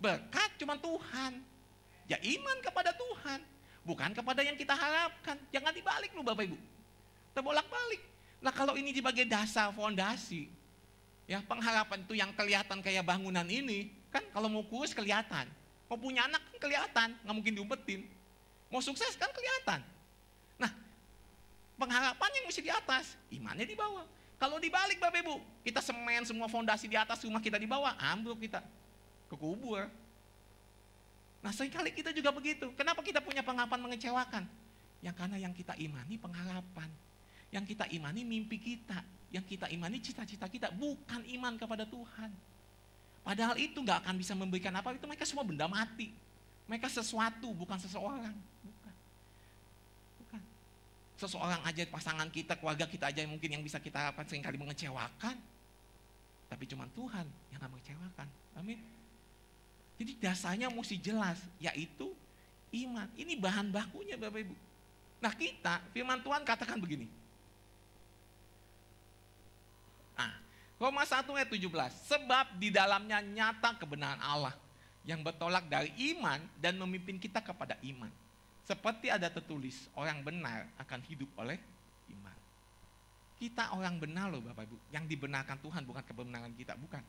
[0.00, 1.44] berkat cuma Tuhan.
[2.08, 3.44] Ya iman kepada Tuhan.
[3.84, 5.36] Bukan kepada yang kita harapkan.
[5.52, 6.56] Jangan dibalik lu Bapak Ibu.
[7.32, 8.02] Terbolak-balik.
[8.38, 10.48] Nah kalau ini sebagai dasar fondasi.
[11.28, 13.92] Ya pengharapan itu yang kelihatan kayak bangunan ini.
[14.08, 15.44] Kan kalau mau kurus kelihatan.
[15.88, 17.08] Mau punya anak kan kelihatan.
[17.24, 18.00] Nggak mungkin diumpetin.
[18.72, 19.84] Mau sukses kan kelihatan.
[20.56, 20.72] Nah
[21.76, 23.18] pengharapan yang mesti di atas.
[23.28, 24.06] Imannya di bawah.
[24.38, 25.34] Kalau dibalik Bapak Ibu,
[25.66, 28.62] kita semen semua fondasi di atas rumah kita di bawah, ambruk kita.
[29.26, 29.90] Kekubur.
[31.42, 32.70] Nah sering kali kita juga begitu.
[32.78, 34.46] Kenapa kita punya pengharapan mengecewakan?
[35.02, 36.86] Yang karena yang kita imani pengharapan.
[37.48, 39.00] Yang kita imani mimpi kita.
[39.32, 40.68] Yang kita imani cita-cita kita.
[40.72, 42.30] Bukan iman kepada Tuhan.
[43.28, 46.08] Padahal itu nggak akan bisa memberikan apa, itu mereka semua benda mati.
[46.64, 48.32] Mereka sesuatu, bukan seseorang.
[48.64, 48.94] Bukan.
[50.24, 50.42] Bukan.
[51.20, 55.36] Seseorang aja, pasangan kita, keluarga kita aja mungkin yang bisa kita harapkan sering kali mengecewakan.
[56.48, 58.28] Tapi cuma Tuhan yang akan mengecewakan.
[58.56, 58.80] Amin.
[60.00, 62.08] Jadi dasarnya mesti jelas, yaitu
[62.72, 63.08] iman.
[63.12, 64.56] Ini bahan bakunya Bapak Ibu.
[65.20, 67.10] Nah kita, firman Tuhan katakan begini.
[70.16, 70.32] Nah,
[70.78, 71.66] Roma 1 ayat 17.
[72.06, 74.54] Sebab di dalamnya nyata kebenaran Allah
[75.02, 78.10] yang bertolak dari iman dan memimpin kita kepada iman.
[78.62, 81.58] Seperti ada tertulis, orang benar akan hidup oleh
[82.14, 82.36] iman.
[83.42, 84.76] Kita orang benar loh Bapak Ibu.
[84.94, 87.02] Yang dibenarkan Tuhan bukan kebenaran kita, bukan.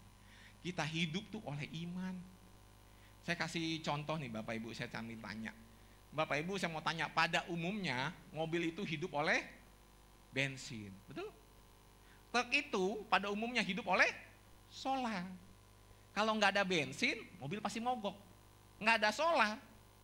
[0.65, 2.15] Kita hidup tuh oleh iman.
[3.21, 5.53] Saya kasih contoh nih Bapak Ibu, saya sambil tanya.
[6.09, 9.45] Bapak Ibu saya mau tanya, pada umumnya mobil itu hidup oleh
[10.33, 11.29] bensin, betul?
[12.29, 14.09] Truk itu pada umumnya hidup oleh
[14.69, 15.25] solar.
[16.13, 18.13] Kalau nggak ada bensin, mobil pasti mogok.
[18.77, 19.57] Nggak ada solar,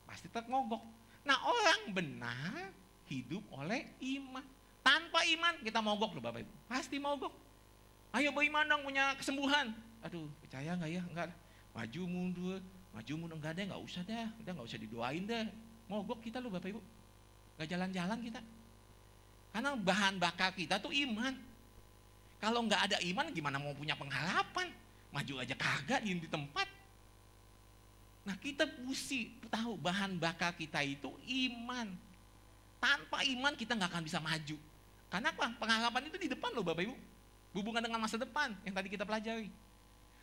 [0.09, 0.81] pasti truk mogok.
[1.25, 2.73] Nah orang benar
[3.09, 3.85] hidup oleh
[4.17, 4.45] iman.
[4.85, 6.53] Tanpa iman kita mogok loh Bapak Ibu.
[6.69, 7.33] Pasti mogok.
[8.13, 9.73] Ayo beriman dong punya kesembuhan.
[10.05, 11.01] Aduh percaya nggak ya?
[11.09, 11.29] Enggak.
[11.75, 12.59] Maju mundur,
[12.93, 14.27] maju mundur enggak deh, nggak usah deh.
[14.41, 15.45] Udah nggak usah didoain deh.
[15.89, 16.81] Mogok kita loh Bapak Ibu.
[17.57, 18.41] Nggak jalan-jalan kita.
[19.53, 21.33] Karena bahan bakar kita tuh iman.
[22.45, 24.69] Kalau nggak ada iman gimana mau punya pengharapan?
[25.10, 26.69] Maju aja kagak di tempat.
[28.21, 31.89] Nah kita mesti tahu bahan bakar kita itu iman.
[32.77, 34.62] Tanpa iman kita nggak akan bisa maju.
[35.10, 35.58] Karena apa?
[35.58, 36.93] Pengharapan itu di depan loh Bapak Ibu.
[37.58, 39.49] Hubungan dengan masa depan yang tadi kita pelajari.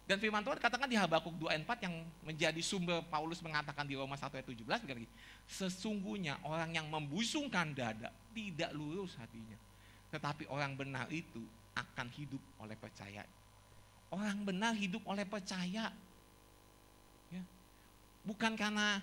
[0.07, 3.99] Dan firman Tuhan katakan di Habakuk 2 ayat 4 yang menjadi sumber Paulus mengatakan di
[3.99, 5.11] Roma 1 ayat 17 begini.
[5.51, 9.59] Sesungguhnya orang yang membusungkan dada tidak lurus hatinya.
[10.15, 11.43] Tetapi orang benar itu
[11.77, 13.25] akan hidup oleh percaya.
[14.13, 15.89] Orang benar hidup oleh percaya.
[17.33, 17.43] Ya.
[18.29, 19.01] Bukan karena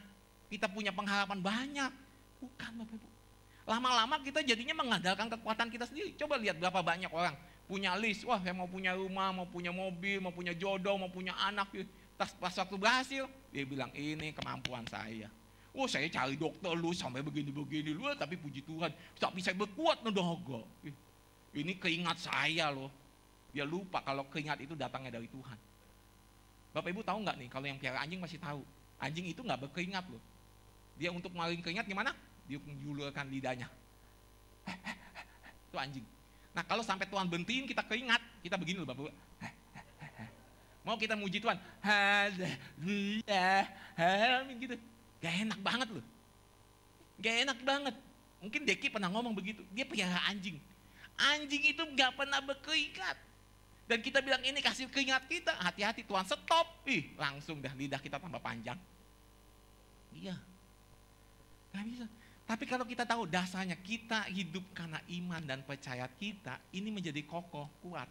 [0.54, 1.92] kita punya pengharapan banyak.
[2.40, 3.08] Bukan Bapak Ibu.
[3.70, 6.14] Lama-lama kita jadinya mengandalkan kekuatan kita sendiri.
[6.18, 7.38] Coba lihat berapa banyak orang
[7.70, 8.26] punya list.
[8.26, 11.70] Wah saya mau punya rumah, mau punya mobil, mau punya jodoh, mau punya anak.
[12.18, 15.30] Tas pas waktu berhasil, dia bilang ini kemampuan saya.
[15.78, 18.90] Oh saya cari dokter lu sampai begini-begini lu, tapi puji Tuhan,
[19.22, 20.66] tapi saya berkuat nedogo.
[21.54, 22.92] Ini keingat saya loh.
[23.50, 25.58] Dia lupa kalau keingat itu datangnya dari Tuhan.
[26.70, 28.62] Bapak Ibu tahu nggak nih kalau yang piara anjing masih tahu.
[29.02, 30.22] Anjing itu nggak berkeringat loh.
[31.00, 32.14] Dia untuk maling keringat gimana?
[32.46, 33.66] Dia menjulurkan lidahnya.
[35.70, 36.06] itu anjing.
[36.54, 39.14] Nah kalau sampai Tuhan bentiin kita keringat, kita begini loh Bapak Ibu.
[40.88, 41.60] Mau kita muji Tuhan,
[44.58, 44.76] gitu.
[45.20, 46.06] Gak enak banget loh.
[47.20, 47.96] Gak enak banget.
[48.40, 49.62] Mungkin Deki pernah ngomong begitu.
[49.76, 50.56] Dia pelihara anjing.
[51.20, 53.18] Anjing itu gak pernah berkeringat.
[53.90, 55.52] Dan kita bilang ini kasih keringat kita.
[55.60, 56.86] Hati-hati Tuhan stop.
[56.86, 58.78] Ih langsung dah lidah kita tambah panjang.
[60.16, 60.38] Iya.
[61.76, 62.06] Gak bisa.
[62.46, 66.62] Tapi kalau kita tahu dasarnya kita hidup karena iman dan percaya kita.
[66.70, 68.10] Ini menjadi kokoh, kuat.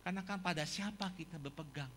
[0.00, 1.92] Karena kan pada siapa kita berpegang.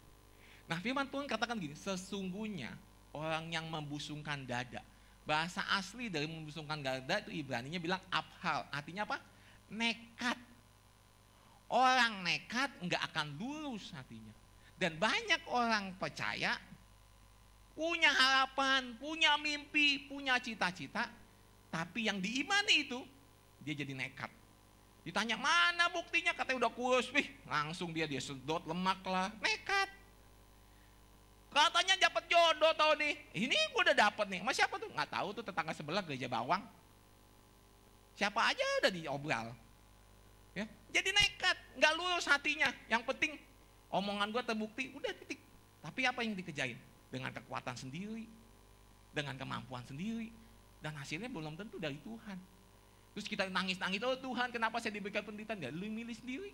[0.67, 1.76] Nah firman Tuhan katakan gini.
[1.80, 2.76] Sesungguhnya
[3.15, 4.84] orang yang membusungkan dada.
[5.24, 8.67] Bahasa asli dari membusungkan dada itu Ibraninya bilang abhal.
[8.76, 9.24] Artinya apa?
[9.71, 10.51] Nekat.
[11.72, 14.36] Orang nekat nggak akan lurus hatinya.
[14.76, 16.60] Dan banyak orang percaya
[17.72, 21.08] punya harapan, punya mimpi, punya cita-cita,
[21.72, 23.00] tapi yang diimani itu
[23.64, 24.28] dia jadi nekat.
[25.02, 29.90] Ditanya mana buktinya katanya udah kurus, wih langsung dia dia sedot lemak lah, nekat.
[31.52, 33.16] Katanya dapat jodoh tau nih.
[33.36, 34.40] Ini gue udah dapat nih.
[34.40, 34.88] Mas siapa tuh?
[34.88, 36.64] Nggak tahu tuh tetangga sebelah gereja bawang.
[38.16, 39.52] Siapa aja udah diobral.
[40.91, 42.69] Jadi nekat, nggak lurus hatinya.
[42.91, 43.32] Yang penting
[43.91, 45.39] omongan gue terbukti, udah titik.
[45.82, 46.77] Tapi apa yang dikejain?
[47.12, 48.27] Dengan kekuatan sendiri,
[49.12, 50.32] dengan kemampuan sendiri,
[50.80, 52.38] dan hasilnya belum tentu dari Tuhan.
[53.12, 55.60] Terus kita nangis-nangis, oh Tuhan kenapa saya diberikan penderitaan?
[55.60, 56.51] Ya lu milih sendiri.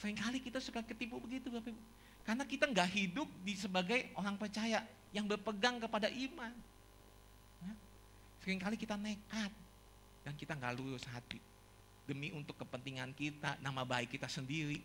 [0.00, 1.82] Seringkali kita suka ketipu begitu Bapak Ibu.
[2.24, 6.52] Karena kita nggak hidup di sebagai orang percaya yang berpegang kepada iman.
[8.44, 9.52] Seringkali kita nekat
[10.24, 11.40] dan kita nggak lurus hati.
[12.08, 14.80] Demi untuk kepentingan kita, nama baik kita sendiri,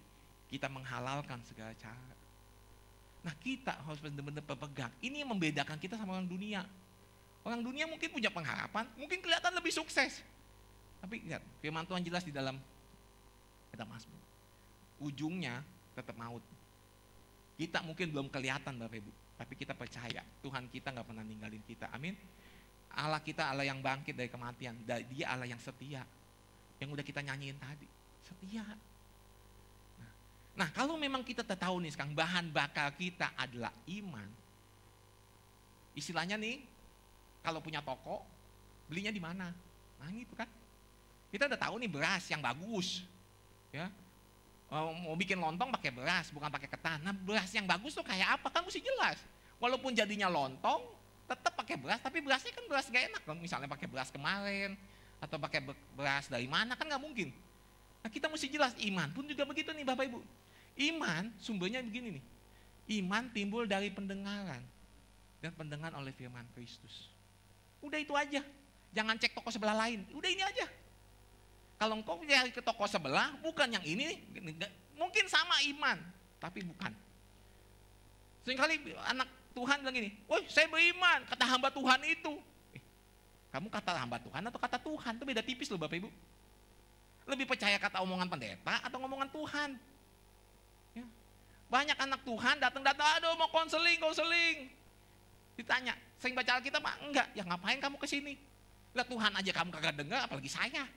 [0.52, 2.12] kita menghalalkan segala cara.
[3.24, 4.92] Nah kita harus benar-benar berpegang.
[5.00, 6.68] Ini yang membedakan kita sama orang dunia.
[7.48, 10.20] Orang dunia mungkin punya pengharapan, mungkin kelihatan lebih sukses.
[11.00, 12.60] Tapi lihat, firman Tuhan jelas di dalam
[13.72, 14.20] kita Mazmur.
[15.00, 15.64] Ujungnya
[15.96, 16.44] tetap maut.
[17.56, 21.88] Kita mungkin belum kelihatan Bapak Ibu, tapi kita percaya Tuhan kita nggak pernah ninggalin kita.
[21.92, 22.16] Amin.
[22.94, 24.78] Allah kita Allah yang bangkit dari kematian.
[24.86, 26.04] Dia Allah yang setia.
[26.84, 27.88] Yang udah kita nyanyiin tadi.
[28.28, 28.68] Setia.
[28.68, 30.12] Nah,
[30.54, 34.28] Nah, kalau memang kita tahu nih sekarang bahan bakar kita adalah iman.
[35.96, 36.62] Istilahnya nih,
[37.40, 38.22] kalau punya toko,
[38.92, 39.50] belinya di mana?
[39.98, 40.46] Nah, gitu kan.
[41.34, 43.02] Kita udah tahu nih beras yang bagus.
[43.74, 43.90] Ya.
[44.70, 47.02] Mau bikin lontong pakai beras, bukan pakai ketan.
[47.02, 48.54] Nah, beras yang bagus tuh kayak apa?
[48.54, 49.18] Kan mesti jelas.
[49.58, 50.86] Walaupun jadinya lontong,
[51.24, 53.22] tetap pakai beras, tapi berasnya kan beras gak enak.
[53.38, 54.78] Misalnya pakai beras kemarin,
[55.24, 55.64] atau pakai
[55.96, 57.32] beras dari mana, kan nggak mungkin.
[58.04, 60.20] Nah kita mesti jelas, iman pun juga begitu nih Bapak Ibu.
[60.92, 62.24] Iman sumbernya begini nih.
[63.00, 64.60] Iman timbul dari pendengaran.
[65.40, 67.08] Dan pendengaran oleh firman Kristus.
[67.80, 68.44] Udah itu aja.
[68.92, 70.04] Jangan cek toko sebelah lain.
[70.12, 70.68] Udah ini aja.
[71.80, 74.20] Kalau engkau cari ke toko sebelah, bukan yang ini,
[74.96, 76.00] mungkin sama iman,
[76.40, 76.92] tapi bukan.
[78.48, 82.40] Seringkali anak Tuhan bilang gini, woi saya beriman, kata hamba Tuhan itu.
[83.54, 86.10] Kamu kata hamba Tuhan atau kata Tuhan, itu beda tipis loh Bapak Ibu.
[87.30, 89.70] Lebih percaya kata omongan pendeta atau ngomongan Tuhan.
[90.98, 91.06] Ya.
[91.70, 94.74] Banyak anak Tuhan datang-datang, aduh mau konseling, konseling.
[95.54, 96.82] Ditanya, sering baca Alkitab?
[97.06, 98.34] Enggak, ya ngapain kamu ke sini?
[98.98, 100.90] Lihat Tuhan aja kamu kagak dengar, apalagi saya.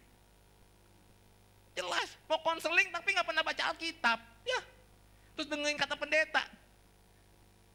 [1.76, 4.18] Jelas, mau konseling tapi nggak pernah baca Alkitab.
[4.48, 4.60] Ya,
[5.36, 6.40] terus dengerin kata pendeta,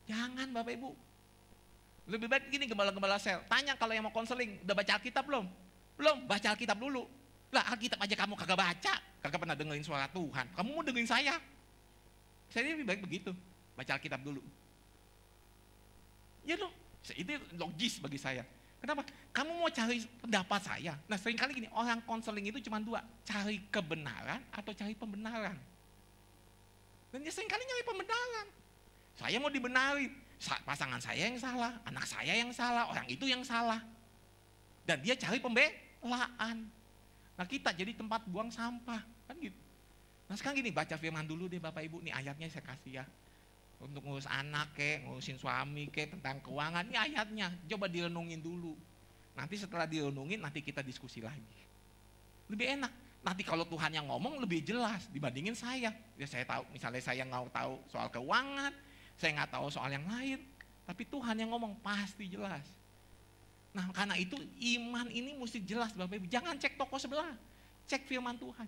[0.10, 0.92] Jangan Bapak Ibu.
[2.12, 3.40] Lebih baik gini gembala-gembala sel.
[3.48, 5.48] Tanya kalau yang mau konseling, udah baca Alkitab belum?
[5.96, 7.08] Belum, baca Alkitab dulu.
[7.56, 8.94] Lah Alkitab aja kamu kagak baca,
[9.24, 10.46] kagak pernah dengerin suara Tuhan.
[10.52, 11.40] Kamu mau dengerin saya?
[12.52, 13.32] Saya lebih baik begitu,
[13.80, 14.44] baca Alkitab dulu.
[16.44, 16.74] Ya dong,
[17.16, 18.44] itu logis bagi saya.
[18.82, 19.06] Kenapa?
[19.32, 20.98] Kamu mau cari pendapat saya.
[21.06, 23.00] Nah sering kali gini, orang konseling itu cuma dua.
[23.24, 25.56] Cari kebenaran atau cari pembenaran.
[27.14, 28.48] Dan dia sering kali nyari pembenaran.
[29.22, 30.10] Saya mau dibenari,
[30.42, 33.78] pasangan saya yang salah, anak saya yang salah, orang itu yang salah.
[34.82, 36.66] Dan dia cari pembelaan.
[37.38, 39.58] Nah kita jadi tempat buang sampah, kan gitu.
[40.26, 43.06] Nah sekarang gini, baca firman dulu deh Bapak Ibu, nih ayatnya saya kasih ya.
[43.82, 47.50] Untuk ngurus anak kek, ngurusin suami kek, tentang keuangan, ini ayatnya.
[47.66, 48.78] Coba direnungin dulu.
[49.34, 51.66] Nanti setelah direnungin, nanti kita diskusi lagi.
[52.46, 52.92] Lebih enak.
[53.22, 55.94] Nanti kalau Tuhan yang ngomong lebih jelas dibandingin saya.
[56.18, 58.74] Ya saya tahu, misalnya saya nggak tahu soal keuangan,
[59.22, 60.42] saya nggak tahu soal yang lain,
[60.90, 62.66] tapi Tuhan yang ngomong pasti jelas.
[63.70, 64.34] Nah karena itu
[64.76, 66.26] iman ini mesti jelas Bapak Ibu.
[66.26, 67.30] Jangan cek toko sebelah,
[67.86, 68.66] cek firman Tuhan.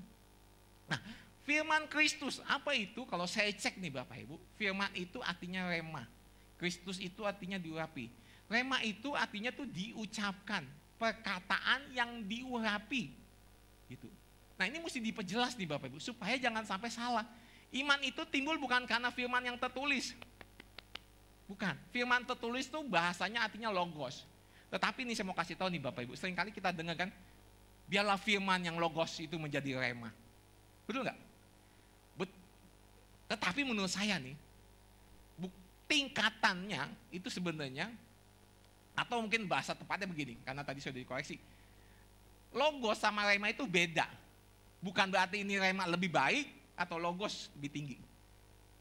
[0.86, 1.02] Nah
[1.42, 3.02] firman Kristus apa itu?
[3.10, 6.06] Kalau saya cek nih Bapak Ibu, firman itu artinya rema.
[6.62, 8.08] Kristus itu artinya diurapi.
[8.46, 10.62] Rema itu artinya tuh diucapkan,
[11.02, 13.10] perkataan yang diurapi.
[13.89, 14.08] Gitu.
[14.54, 17.26] Nah ini mesti diperjelas nih Bapak Ibu, supaya jangan sampai salah.
[17.74, 20.13] Iman itu timbul bukan karena firman yang tertulis,
[21.54, 21.78] Bukan.
[21.94, 24.26] Firman tertulis itu bahasanya artinya logos.
[24.74, 27.13] Tetapi ini saya mau kasih tahu nih Bapak Ibu, sering kali kita dengar kan,
[27.86, 30.10] biarlah firman yang logos itu menjadi rema.
[30.89, 31.20] Betul nggak?
[32.18, 32.34] Bet
[33.30, 34.34] Tetapi menurut saya nih,
[35.86, 37.94] tingkatannya itu sebenarnya,
[38.98, 41.38] atau mungkin bahasa tepatnya begini, karena tadi sudah dikoreksi.
[42.50, 44.10] Logos sama rema itu beda.
[44.82, 47.98] Bukan berarti ini rema lebih baik atau logos lebih tinggi.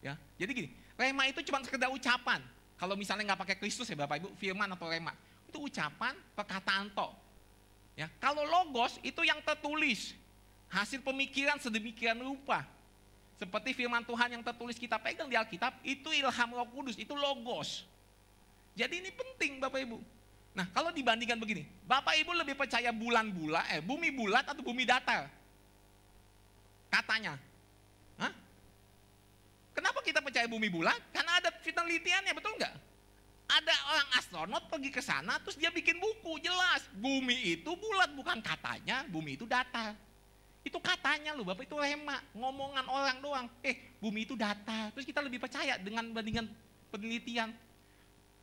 [0.01, 2.41] Ya, jadi gini, rema itu cuma sekedar ucapan.
[2.83, 5.15] Kalau misalnya nggak pakai Kristus ya Bapak Ibu, firman atau rema.
[5.47, 7.15] Itu ucapan, perkataan to.
[7.95, 10.19] Ya, kalau logos itu yang tertulis.
[10.67, 12.67] Hasil pemikiran sedemikian rupa.
[13.39, 17.87] Seperti firman Tuhan yang tertulis kita pegang di Alkitab, itu ilham roh kudus, itu logos.
[18.75, 20.03] Jadi ini penting Bapak Ibu.
[20.59, 24.83] Nah kalau dibandingkan begini, Bapak Ibu lebih percaya bulan bulat, eh bumi bulat atau bumi
[24.83, 25.31] datar?
[26.91, 27.39] Katanya.
[28.19, 28.35] Hah?
[29.73, 31.01] Kenapa kita percaya bumi bulat?
[31.13, 32.75] Karena ada penelitiannya, betul nggak?
[33.53, 36.89] Ada orang astronot pergi ke sana, terus dia bikin buku, jelas.
[36.97, 39.93] Bumi itu bulat, bukan katanya, bumi itu datar.
[40.63, 43.47] Itu katanya loh, Bapak itu rema, ngomongan orang doang.
[43.67, 44.95] Eh, bumi itu datar.
[44.95, 46.47] Terus kita lebih percaya dengan bandingan
[46.89, 47.51] penelitian.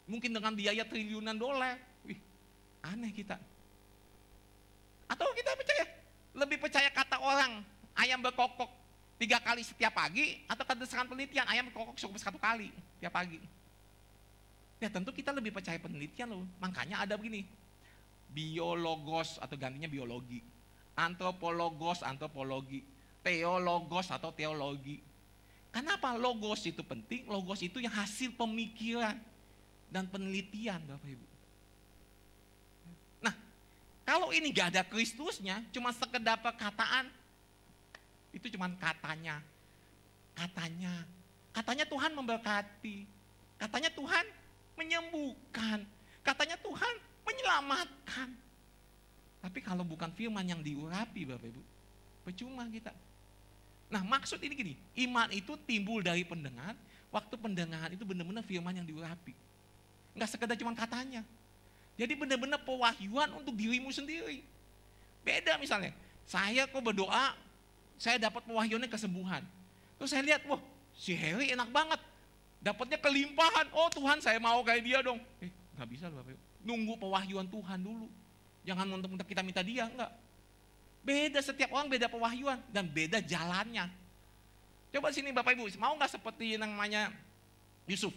[0.10, 1.80] Mungkin dengan biaya triliunan dolar.
[2.04, 2.20] Wih,
[2.84, 3.40] aneh kita.
[5.10, 5.86] Atau kita percaya,
[6.38, 7.66] lebih percaya kata orang,
[7.98, 8.70] ayam berkokok,
[9.20, 12.72] tiga kali setiap pagi atau berdasarkan penelitian ayam kokok cukup satu kali
[13.04, 13.38] tiap pagi.
[14.80, 16.48] Ya tentu kita lebih percaya penelitian loh.
[16.64, 17.44] Makanya ada begini,
[18.32, 20.40] biologos atau gantinya biologi,
[20.96, 22.80] antropologos antropologi,
[23.20, 25.04] teologos atau teologi.
[25.70, 27.30] Kenapa logos itu penting?
[27.30, 29.20] Logos itu yang hasil pemikiran
[29.94, 31.28] dan penelitian Bapak Ibu.
[33.22, 33.36] Nah,
[34.02, 37.06] kalau ini gak ada Kristusnya, cuma sekedar perkataan,
[38.34, 39.42] itu cuma katanya.
[40.38, 41.06] Katanya.
[41.52, 42.98] Katanya Tuhan memberkati.
[43.60, 44.26] Katanya Tuhan
[44.80, 45.84] menyembuhkan.
[46.24, 46.96] Katanya Tuhan
[47.28, 48.30] menyelamatkan.
[49.40, 51.62] Tapi kalau bukan firman yang diurapi Bapak Ibu,
[52.28, 52.92] percuma kita.
[53.90, 54.74] Nah maksud ini gini,
[55.08, 56.76] iman itu timbul dari pendengar,
[57.10, 59.34] waktu pendengaran itu benar-benar firman yang diurapi.
[60.14, 61.24] Enggak sekedar cuma katanya.
[61.96, 64.44] Jadi benar-benar pewahyuan untuk dirimu sendiri.
[65.24, 65.92] Beda misalnya,
[66.24, 67.36] saya kok berdoa,
[68.00, 69.44] saya dapat pewahyuannya kesembuhan.
[70.00, 70.64] Terus saya lihat, wah
[70.96, 72.00] si Harry enak banget.
[72.64, 73.68] Dapatnya kelimpahan.
[73.76, 75.20] Oh Tuhan saya mau kayak dia dong.
[75.44, 76.40] Eh nggak bisa loh Bapak.
[76.64, 78.08] Nunggu pewahyuan Tuhan dulu.
[78.64, 80.12] Jangan untuk kita minta dia, enggak.
[81.04, 83.88] Beda setiap orang beda pewahyuan dan beda jalannya.
[84.92, 87.12] Coba sini Bapak Ibu, mau nggak seperti yang namanya
[87.88, 88.12] Yusuf?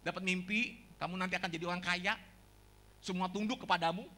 [0.00, 2.16] Dapat mimpi, kamu nanti akan jadi orang kaya,
[3.04, 4.08] semua tunduk kepadamu,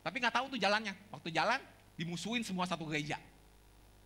[0.00, 0.96] tapi nggak tahu tuh jalannya.
[1.12, 1.60] Waktu jalan,
[2.00, 3.20] dimusuhin semua satu gereja.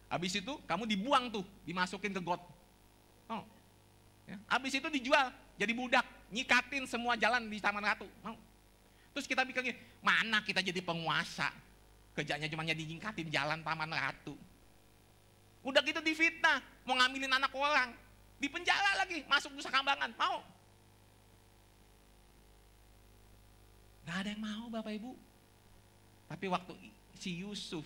[0.07, 2.39] Habis itu kamu dibuang tuh, dimasukin ke got.
[3.27, 3.43] Oh.
[4.27, 4.39] Ya.
[4.51, 8.07] Habis itu dijual, jadi budak, nyikatin semua jalan di Taman Ratu.
[8.23, 8.39] Mau.
[9.17, 11.51] Terus kita bikin mana kita jadi penguasa?
[12.15, 14.35] Kerjanya cuma jadi nyingkatin jalan Taman Ratu.
[15.67, 17.91] Udah gitu difitnah, mau ngambilin anak orang.
[18.39, 20.15] Di penjara lagi, masuk Nusa Kambangan.
[20.15, 20.45] Mau?
[24.07, 25.13] Gak ada yang mau Bapak Ibu.
[26.31, 26.73] Tapi waktu
[27.19, 27.83] si Yusuf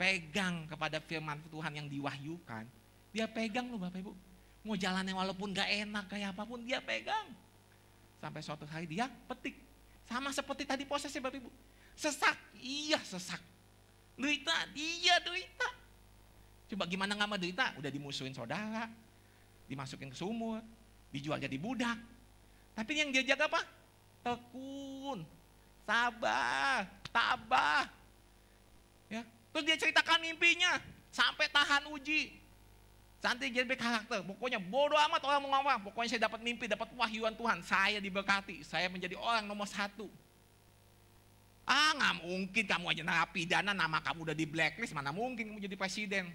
[0.00, 2.64] pegang kepada firman Tuhan yang diwahyukan,
[3.12, 4.12] dia pegang loh Bapak Ibu.
[4.64, 7.28] Mau jalannya walaupun gak enak kayak apa pun, dia pegang.
[8.16, 9.60] Sampai suatu hari dia petik.
[10.08, 11.52] Sama seperti tadi prosesnya Bapak Ibu.
[11.92, 13.44] Sesak, iya sesak.
[14.16, 15.68] Derita, iya derita.
[16.72, 17.76] Coba gimana nggak derita?
[17.76, 18.88] Udah dimusuhin saudara,
[19.68, 20.64] dimasukin ke sumur,
[21.12, 21.98] dijual jadi budak.
[22.72, 23.60] Tapi yang dia jaga apa?
[24.24, 25.28] Tekun,
[25.84, 27.99] sabar, tabah.
[29.50, 30.78] Terus dia ceritakan mimpinya,
[31.10, 32.40] sampai tahan uji.
[33.20, 34.24] Santai jadi karakter.
[34.24, 35.92] Pokoknya bodoh amat orang mau ngomong.
[35.92, 37.60] Pokoknya saya dapat mimpi, dapat wahyuan Tuhan.
[37.60, 38.64] Saya diberkati.
[38.64, 40.08] Saya menjadi orang nomor satu.
[41.68, 45.76] Ah nggak mungkin kamu aja narapidana nama kamu udah di blacklist mana mungkin kamu jadi
[45.76, 46.26] presiden.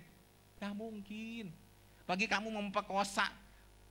[0.62, 1.52] Gak mungkin.
[2.08, 3.28] Bagi kamu memperkosa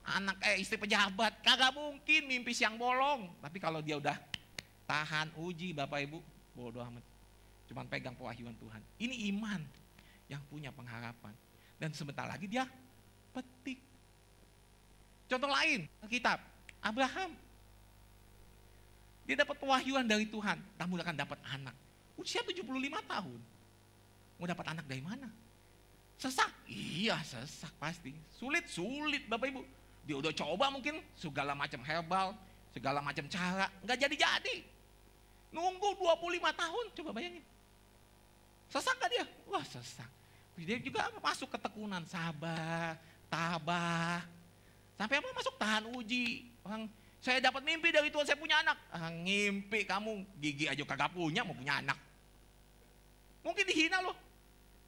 [0.05, 3.29] anak eh istri pejabat, kagak mungkin mimpi siang bolong.
[3.43, 4.17] Tapi kalau dia udah
[4.89, 6.17] tahan uji Bapak Ibu,
[6.57, 7.14] bodoh amat.
[7.69, 8.81] Cuman pegang pewahyuan Tuhan.
[9.01, 9.61] Ini iman
[10.29, 11.33] yang punya pengharapan.
[11.75, 12.65] Dan sebentar lagi dia
[13.35, 13.81] petik.
[15.25, 16.37] Contoh lain, kitab
[16.79, 17.33] Abraham
[19.25, 21.73] dia dapat pewahyuan dari Tuhan, kamu akan dapat anak.
[22.13, 22.61] Usia 75
[23.09, 23.39] tahun.
[24.37, 25.27] Mau dapat anak dari mana?
[26.21, 26.47] Sesak?
[26.69, 28.13] Iya sesak pasti.
[28.37, 29.61] Sulit, sulit Bapak Ibu.
[30.05, 32.37] Dia udah coba mungkin segala macam herbal,
[32.69, 33.67] segala macam cara.
[33.81, 34.57] Nggak jadi-jadi.
[35.49, 37.43] Nunggu 25 tahun, coba bayangin.
[38.69, 39.25] Sesak gak dia?
[39.49, 40.09] Wah sesak.
[40.55, 42.95] Dia juga masuk ketekunan, sabar,
[43.27, 44.23] tabah.
[44.95, 46.47] Sampai apa masuk tahan uji.
[46.63, 46.87] Orang
[47.19, 48.77] saya dapat mimpi dari Tuhan, saya punya anak.
[48.93, 51.99] Ah, ngimpi kamu, gigi aja kagak punya, mau punya anak.
[53.43, 54.15] Mungkin dihina loh.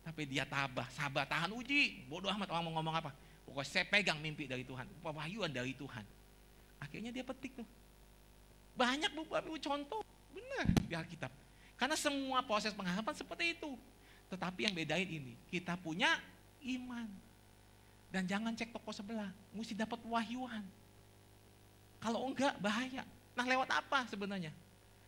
[0.08, 2.08] Tapi dia tabah, sabar, tahan uji.
[2.08, 3.12] Bodoh amat orang mau ngomong apa.
[3.44, 6.06] Pokoknya saya pegang mimpi dari Tuhan, pewahyuan dari Tuhan.
[6.80, 7.68] Akhirnya dia petik tuh.
[8.78, 11.32] Banyak beberapa contoh, benar di Alkitab.
[11.78, 13.78] Karena semua proses pengharapan seperti itu.
[14.28, 16.20] Tetapi yang bedain ini, kita punya
[16.66, 17.08] iman.
[18.10, 20.66] Dan jangan cek toko sebelah, mesti dapat wahyuan.
[22.02, 23.06] Kalau enggak bahaya.
[23.38, 24.50] Nah lewat apa sebenarnya?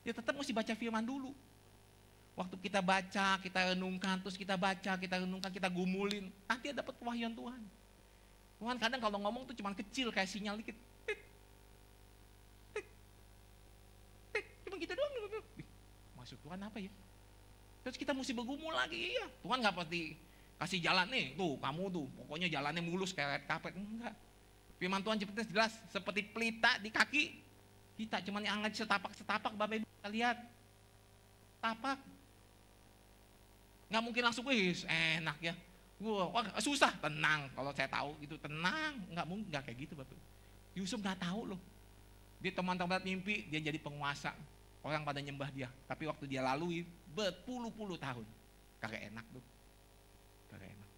[0.05, 1.33] Ya tetap mesti baca firman dulu.
[2.37, 6.31] Waktu kita baca, kita renungkan, terus kita baca, kita renungkan, kita gumulin.
[6.47, 7.61] Nanti dapat pewahyuan Tuhan.
[8.59, 10.75] Tuhan kadang kalau ngomong tuh cuma kecil kayak sinyal dikit.
[11.07, 11.19] Tik,
[12.75, 12.85] tik,
[14.35, 15.28] tik, cuma gitu doang.
[16.29, 16.93] Maksud Tuhan apa ya?
[17.81, 19.25] Terus kita mesti bergumul lagi, iya.
[19.41, 20.13] Tuhan nggak pasti
[20.61, 23.73] kasih jalan nih, tuh kamu tuh, pokoknya jalannya mulus kayak kapet.
[23.73, 24.13] Enggak.
[24.77, 27.33] Firman Tuhan seperti jelas seperti pelita di kaki
[27.97, 30.37] kita cuma yang angkat setapak-setapak Bapak Ibu kita lihat.
[31.65, 31.97] Tapak.
[33.89, 34.77] Nggak mungkin langsung wih
[35.17, 35.57] enak ya.
[35.97, 37.49] Wah, susah, tenang.
[37.57, 40.13] Kalau saya tahu itu tenang, nggak mungkin nggak kayak gitu Bapak.
[40.77, 41.59] Yusuf nggak tahu loh.
[42.37, 44.37] Dia teman-teman mimpi, dia jadi penguasa.
[44.79, 45.67] Orang pada nyembah dia.
[45.87, 48.23] Tapi waktu dia lalui berpuluh-puluh tahun.
[48.79, 49.43] Kagak enak tuh.
[50.47, 50.89] Kagak enak.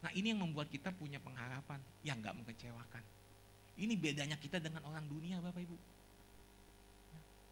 [0.00, 3.04] Nah ini yang membuat kita punya pengharapan yang nggak mengecewakan.
[3.80, 5.76] Ini bedanya kita dengan orang dunia Bapak Ibu.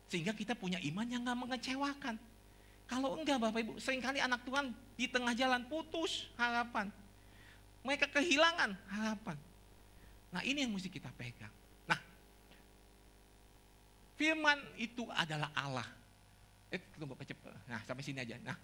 [0.08, 2.16] Sehingga kita punya iman yang nggak mengecewakan.
[2.88, 6.88] Kalau enggak Bapak Ibu, sering kali anak Tuhan di tengah jalan putus harapan.
[7.84, 9.36] Mereka kehilangan harapan.
[10.32, 11.52] Nah ini yang mesti kita pegang.
[14.18, 15.86] Firman itu adalah Allah.
[16.74, 17.54] Eh, tunggu cepat.
[17.70, 18.34] Nah, sampai sini aja.
[18.42, 18.58] Nah,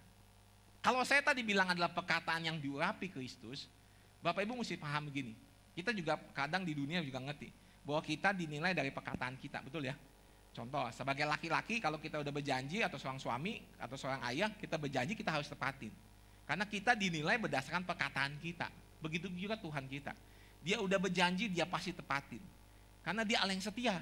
[0.83, 3.71] kalau saya tadi bilang adalah perkataan yang diurapi Kristus,
[4.19, 5.31] Bapak Ibu mesti paham begini.
[5.71, 7.49] Kita juga kadang di dunia juga ngerti
[7.87, 9.95] bahwa kita dinilai dari perkataan kita, betul ya?
[10.55, 15.15] Contoh, sebagai laki-laki kalau kita udah berjanji atau seorang suami atau seorang ayah, kita berjanji
[15.15, 15.91] kita harus tepatin.
[16.45, 18.69] Karena kita dinilai berdasarkan perkataan kita.
[18.99, 20.15] Begitu juga Tuhan kita.
[20.63, 22.39] Dia udah berjanji, dia pasti tepatin.
[23.03, 23.99] Karena dia Allah yang setia.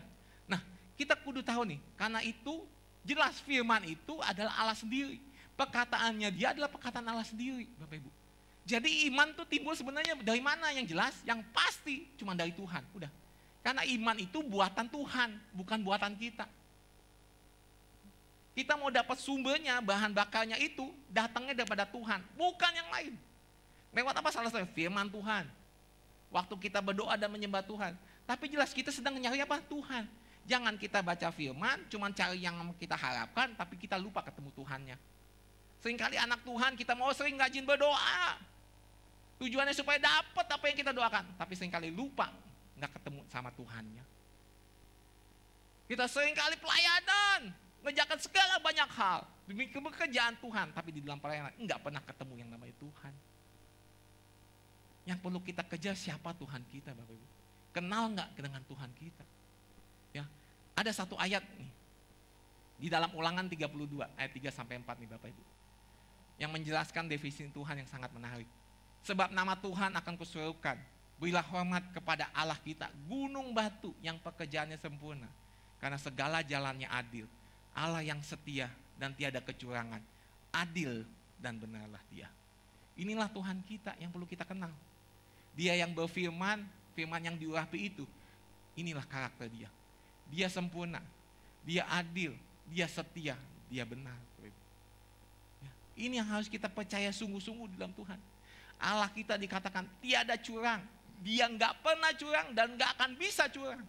[0.47, 0.61] Nah,
[0.99, 2.65] kita kudu tahu nih, karena itu
[3.03, 5.19] jelas firman itu adalah Allah sendiri.
[5.53, 8.09] Perkataannya dia adalah perkataan Allah sendiri, Bapak Ibu.
[8.63, 11.13] Jadi iman tuh timbul sebenarnya dari mana yang jelas?
[11.27, 13.11] Yang pasti cuma dari Tuhan, udah.
[13.59, 16.47] Karena iman itu buatan Tuhan, bukan buatan kita.
[18.53, 23.13] Kita mau dapat sumbernya, bahan bakarnya itu datangnya daripada Tuhan, bukan yang lain.
[23.93, 24.65] Lewat apa salah satu?
[24.73, 25.45] Firman Tuhan.
[26.33, 27.93] Waktu kita berdoa dan menyembah Tuhan.
[28.25, 29.61] Tapi jelas kita sedang mencari apa?
[29.61, 30.09] Tuhan.
[30.43, 34.97] Jangan kita baca firman, cuma cari yang kita harapkan, tapi kita lupa ketemu Tuhannya.
[35.79, 38.39] Seringkali anak Tuhan kita mau sering rajin berdoa.
[39.39, 41.35] Tujuannya supaya dapat apa yang kita doakan.
[41.35, 42.31] Tapi sering kali lupa
[42.79, 44.03] nggak ketemu sama Tuhannya.
[45.87, 47.51] Kita sering kali pelayanan,
[47.83, 52.49] ngejakan segala banyak hal demi kebekerjaan Tuhan, tapi di dalam pelayanan nggak pernah ketemu yang
[52.51, 53.13] namanya Tuhan.
[55.03, 57.27] Yang perlu kita kejar siapa Tuhan kita Bapak Ibu.
[57.75, 59.25] Kenal nggak dengan Tuhan kita?
[60.73, 61.71] Ada satu ayat nih
[62.83, 63.69] di dalam Ulangan 32
[64.17, 65.43] ayat 3 sampai 4 nih Bapak Ibu.
[66.41, 68.49] Yang menjelaskan definisi Tuhan yang sangat menarik.
[69.05, 70.75] Sebab nama Tuhan akan kusuruhkan.
[71.21, 75.29] Berilah hormat kepada Allah kita, gunung batu yang pekerjaannya sempurna.
[75.77, 77.29] Karena segala jalannya adil.
[77.71, 78.67] Allah yang setia
[78.97, 80.01] dan tiada kecurangan.
[80.51, 81.05] Adil
[81.37, 82.27] dan benarlah dia.
[82.97, 84.73] Inilah Tuhan kita yang perlu kita kenal.
[85.53, 86.65] Dia yang berfirman,
[86.97, 88.05] firman yang diurapi itu.
[88.73, 89.69] Inilah karakter dia.
[90.31, 91.01] Dia sempurna,
[91.63, 92.35] dia adil,
[92.69, 93.35] dia setia,
[93.67, 94.15] dia benar.
[95.63, 98.19] Ya, ini yang harus kita percaya sungguh-sungguh dalam Tuhan.
[98.83, 100.83] Allah kita dikatakan tiada curang.
[101.23, 103.79] Dia nggak pernah curang dan nggak akan bisa curang.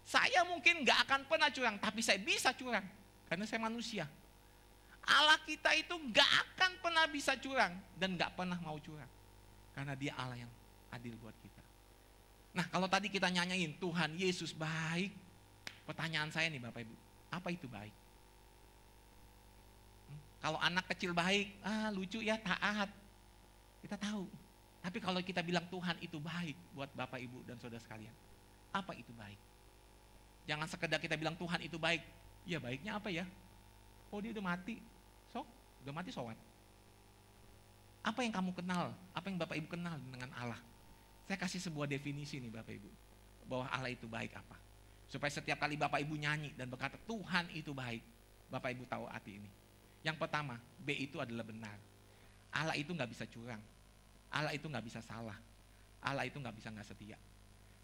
[0.00, 2.82] Saya mungkin nggak akan pernah curang, tapi saya bisa curang.
[3.28, 4.08] Karena saya manusia.
[5.04, 9.08] Allah kita itu nggak akan pernah bisa curang dan nggak pernah mau curang.
[9.76, 10.52] Karena dia Allah yang
[10.92, 11.62] adil buat kita.
[12.56, 15.14] Nah kalau tadi kita nyanyain Tuhan Yesus baik,
[15.90, 16.94] pertanyaan saya nih Bapak Ibu,
[17.34, 17.90] apa itu baik?
[20.06, 20.20] Hmm?
[20.38, 22.86] Kalau anak kecil baik, ah lucu ya taat,
[23.82, 24.30] kita tahu.
[24.80, 28.14] Tapi kalau kita bilang Tuhan itu baik buat Bapak Ibu dan saudara sekalian,
[28.70, 29.36] apa itu baik?
[30.46, 32.00] Jangan sekedar kita bilang Tuhan itu baik,
[32.46, 33.26] ya baiknya apa ya?
[34.14, 34.78] Oh dia udah mati,
[35.34, 35.44] sok,
[35.82, 36.38] udah mati sowan.
[38.00, 38.96] Apa yang kamu kenal?
[39.12, 40.56] Apa yang Bapak Ibu kenal dengan Allah?
[41.28, 42.90] Saya kasih sebuah definisi nih Bapak Ibu.
[43.44, 44.69] Bahwa Allah itu baik apa.
[45.10, 47.98] Supaya setiap kali Bapak Ibu nyanyi dan berkata Tuhan itu baik.
[48.46, 49.50] Bapak Ibu tahu arti ini.
[50.06, 51.74] Yang pertama, B itu adalah benar.
[52.54, 53.58] Allah itu nggak bisa curang.
[54.30, 55.34] Allah itu nggak bisa salah.
[55.98, 57.18] Allah itu nggak bisa nggak setia.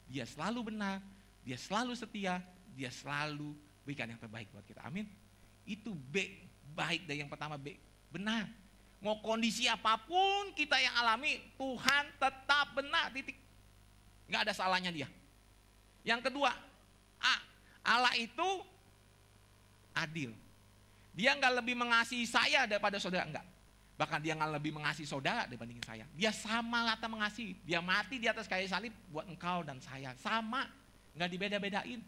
[0.06, 1.02] Dia selalu benar,
[1.42, 2.38] dia selalu setia,
[2.78, 3.52] dia selalu
[3.82, 4.86] berikan yang terbaik buat kita.
[4.86, 5.10] Amin.
[5.66, 6.46] Itu B,
[6.78, 7.74] baik dari yang pertama B,
[8.08, 8.46] benar.
[9.02, 13.36] Mau kondisi apa pun kita yang alami, Tuhan tetap benar, titik.
[14.30, 15.10] Nggak ada salahnya dia.
[16.06, 16.54] Yang kedua,
[17.20, 17.34] A,
[17.96, 18.48] Allah itu
[19.96, 20.30] adil.
[21.16, 23.46] Dia nggak lebih mengasihi saya daripada saudara, enggak.
[23.96, 26.04] Bahkan dia nggak lebih mengasihi saudara dibandingin saya.
[26.12, 27.56] Dia sama rata mengasihi.
[27.64, 30.12] Dia mati di atas kayu salib buat engkau dan saya.
[30.20, 30.68] Sama,
[31.16, 32.04] nggak dibeda-bedain.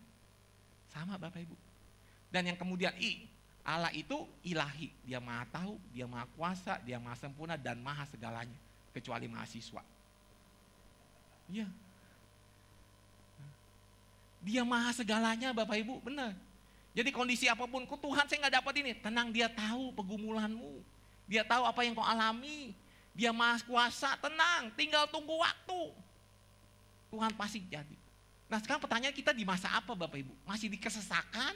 [0.92, 1.56] Sama Bapak Ibu.
[2.28, 3.24] Dan yang kemudian I,
[3.64, 8.56] Allah itu ilahi, dia maha tahu, dia maha kuasa, dia maha sempurna dan maha segalanya,
[8.92, 9.80] kecuali mahasiswa.
[11.48, 11.68] Iya.
[14.42, 16.34] Dia maha segalanya Bapak Ibu, benar.
[16.94, 20.82] Jadi kondisi apa pun, kok Tuhan saya nggak dapat ini, tenang dia tahu pergumulanmu.
[21.28, 22.74] Dia tahu apa yang kau alami.
[23.14, 25.94] Dia maha kuasa, tenang, tinggal tunggu waktu.
[27.10, 27.96] Tuhan pasti jadi.
[28.48, 30.32] Nah sekarang pertanyaan kita di masa apa Bapak Ibu?
[30.46, 31.54] Masih di kesesakan?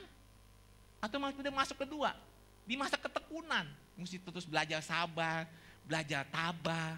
[1.02, 2.14] Atau udah masuk kedua,
[2.62, 3.66] di masa ketekunan,
[3.98, 5.50] mesti terus belajar sabar,
[5.82, 6.94] belajar tabah.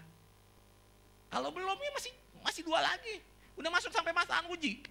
[1.33, 2.13] Kalau belum ya masih
[2.45, 3.25] masih dua lagi.
[3.57, 4.85] Udah masuk sampai masa uji.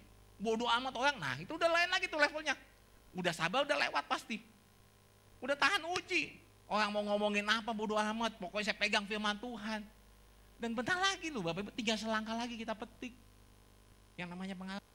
[0.44, 2.52] Bodoh amat orang, nah itu udah lain lagi tuh levelnya.
[3.16, 4.36] Udah sabar, udah lewat pasti.
[5.40, 6.36] Udah tahan uji.
[6.68, 9.80] Orang mau ngomongin apa bodoh amat, pokoknya saya pegang firman Tuhan.
[10.60, 13.16] Dan bentar lagi loh Bapak Ibu, tiga selangkah lagi kita petik.
[14.20, 14.92] Yang namanya pengalaman.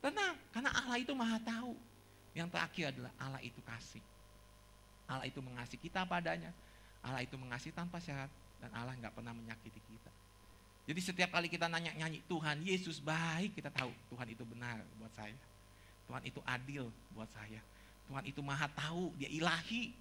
[0.00, 1.76] Tenang, karena Allah itu maha tahu.
[2.32, 4.04] Yang terakhir adalah Allah itu kasih.
[5.08, 6.52] Allah itu mengasihi kita padanya.
[7.04, 8.28] Allah itu mengasihi tanpa syarat.
[8.60, 10.12] Dan Allah nggak pernah menyakiti kita.
[10.88, 15.12] Jadi setiap kali kita nanya nyanyi Tuhan Yesus baik, kita tahu Tuhan itu benar buat
[15.12, 15.36] saya.
[16.08, 17.60] Tuhan itu adil buat saya.
[18.08, 19.92] Tuhan itu maha tahu, dia ilahi.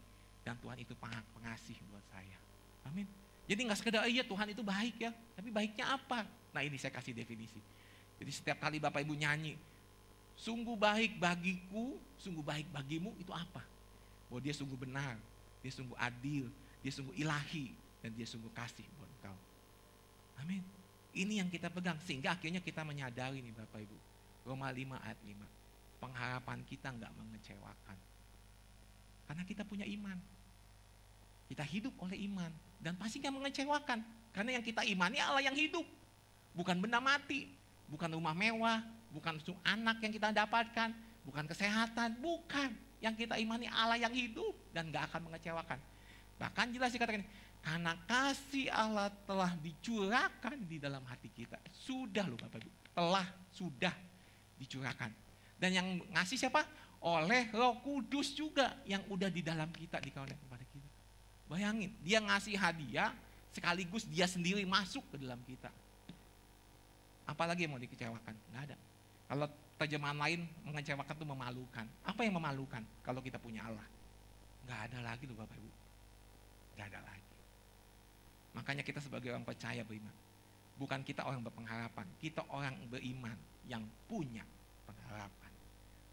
[0.47, 0.95] Dan Tuhan itu
[1.35, 2.39] pengasih buat saya.
[2.88, 3.03] Amin.
[3.51, 5.11] Jadi nggak sekedar, oh iya Tuhan itu baik ya.
[5.35, 6.23] Tapi baiknya apa?
[6.55, 7.59] Nah ini saya kasih definisi.
[8.15, 9.59] Jadi setiap kali Bapak Ibu nyanyi,
[10.39, 13.59] sungguh baik bagiku, sungguh baik bagimu itu apa?
[14.31, 15.19] Bahwa dia sungguh benar,
[15.59, 16.47] dia sungguh adil,
[16.79, 19.35] dia sungguh ilahi, dan dan dia sungguh kasih buat kau.
[20.39, 20.63] Amin.
[21.18, 23.97] Ini yang kita pegang sehingga akhirnya kita menyadari nih Bapak Ibu.
[24.45, 25.97] Roma 5 ayat 5.
[25.97, 27.97] Pengharapan kita nggak mengecewakan.
[29.26, 30.18] Karena kita punya iman.
[31.49, 33.99] Kita hidup oleh iman dan pasti nggak mengecewakan.
[34.30, 35.84] Karena yang kita imani Allah yang hidup.
[36.53, 37.49] Bukan benda mati,
[37.89, 40.93] bukan rumah mewah, bukan anak yang kita dapatkan,
[41.26, 42.74] bukan kesehatan, bukan.
[43.01, 45.78] Yang kita imani Allah yang hidup dan gak akan mengecewakan.
[46.38, 47.26] Bahkan jelas dikatakan,
[47.68, 51.59] karena kasih Allah telah dicurahkan di dalam hati kita.
[51.76, 53.91] Sudah loh Bapak Ibu, telah, sudah
[54.55, 55.11] dicurahkan.
[55.59, 56.63] Dan yang ngasih siapa?
[57.03, 60.89] Oleh roh kudus juga yang udah di dalam kita, dikawalan kepada kita.
[61.51, 63.11] Bayangin, dia ngasih hadiah,
[63.51, 65.68] sekaligus dia sendiri masuk ke dalam kita.
[67.28, 68.36] Apalagi yang mau dikecewakan?
[68.47, 68.78] Nggak ada.
[69.28, 71.86] Kalau terjemahan lain mengecewakan itu memalukan.
[72.07, 73.84] Apa yang memalukan kalau kita punya Allah?
[74.63, 75.72] Nggak ada lagi loh Bapak Ibu.
[76.80, 77.26] Nggak ada lagi.
[78.58, 80.12] Makanya kita sebagai orang percaya beriman.
[80.82, 82.05] Bukan kita orang berpengharapan.
[82.18, 83.38] Kita orang beriman
[83.70, 84.41] yang punya
[84.89, 85.51] pengharapan.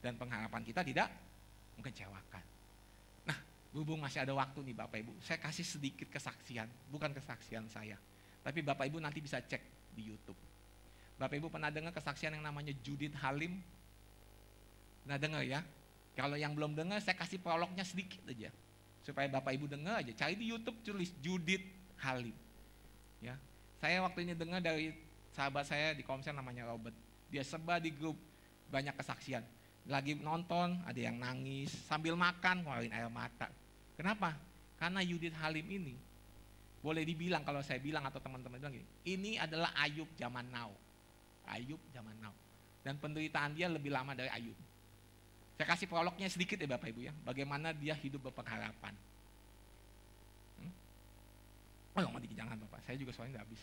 [0.04, 1.08] Dan pengharapan kita tidak
[1.80, 2.44] mengecewakan.
[3.24, 3.38] Nah,
[3.72, 5.12] berhubung masih ada waktu nih Bapak Ibu.
[5.24, 6.68] Saya kasih sedikit kesaksian.
[6.92, 7.96] Bukan kesaksian saya.
[8.44, 10.36] Tapi Bapak Ibu nanti bisa cek di Youtube
[11.14, 13.62] Bapak Ibu pernah dengar kesaksian yang namanya Judith Halim?
[15.06, 15.62] Pernah dengar ya?
[16.18, 18.50] Kalau yang belum dengar, saya kasih prolognya sedikit aja.
[19.06, 20.10] Supaya Bapak Ibu dengar aja.
[20.10, 21.62] Cari di Youtube tulis Judith
[22.00, 22.34] Halim.
[23.22, 23.36] Ya,
[23.80, 24.92] Saya waktu ini dengar dari
[25.32, 26.94] sahabat saya di komsel namanya Robert.
[27.28, 28.16] Dia sebar di grup
[28.68, 29.44] banyak kesaksian.
[29.84, 33.52] Lagi nonton, ada yang nangis, sambil makan, ngeluarin air mata.
[33.98, 34.32] Kenapa?
[34.80, 35.94] Karena Judith Halim ini,
[36.80, 40.72] boleh dibilang kalau saya bilang atau teman-teman bilang gini, ini adalah Ayub zaman now
[41.48, 42.32] Ayub zaman now.
[42.84, 44.56] Dan penderitaan dia lebih lama dari Ayub.
[45.56, 47.12] Saya kasih prolognya sedikit ya Bapak Ibu ya.
[47.24, 48.92] Bagaimana dia hidup berpengharapan.
[51.94, 53.62] Oh nggak jangan Bapak, saya juga soalnya nggak habis.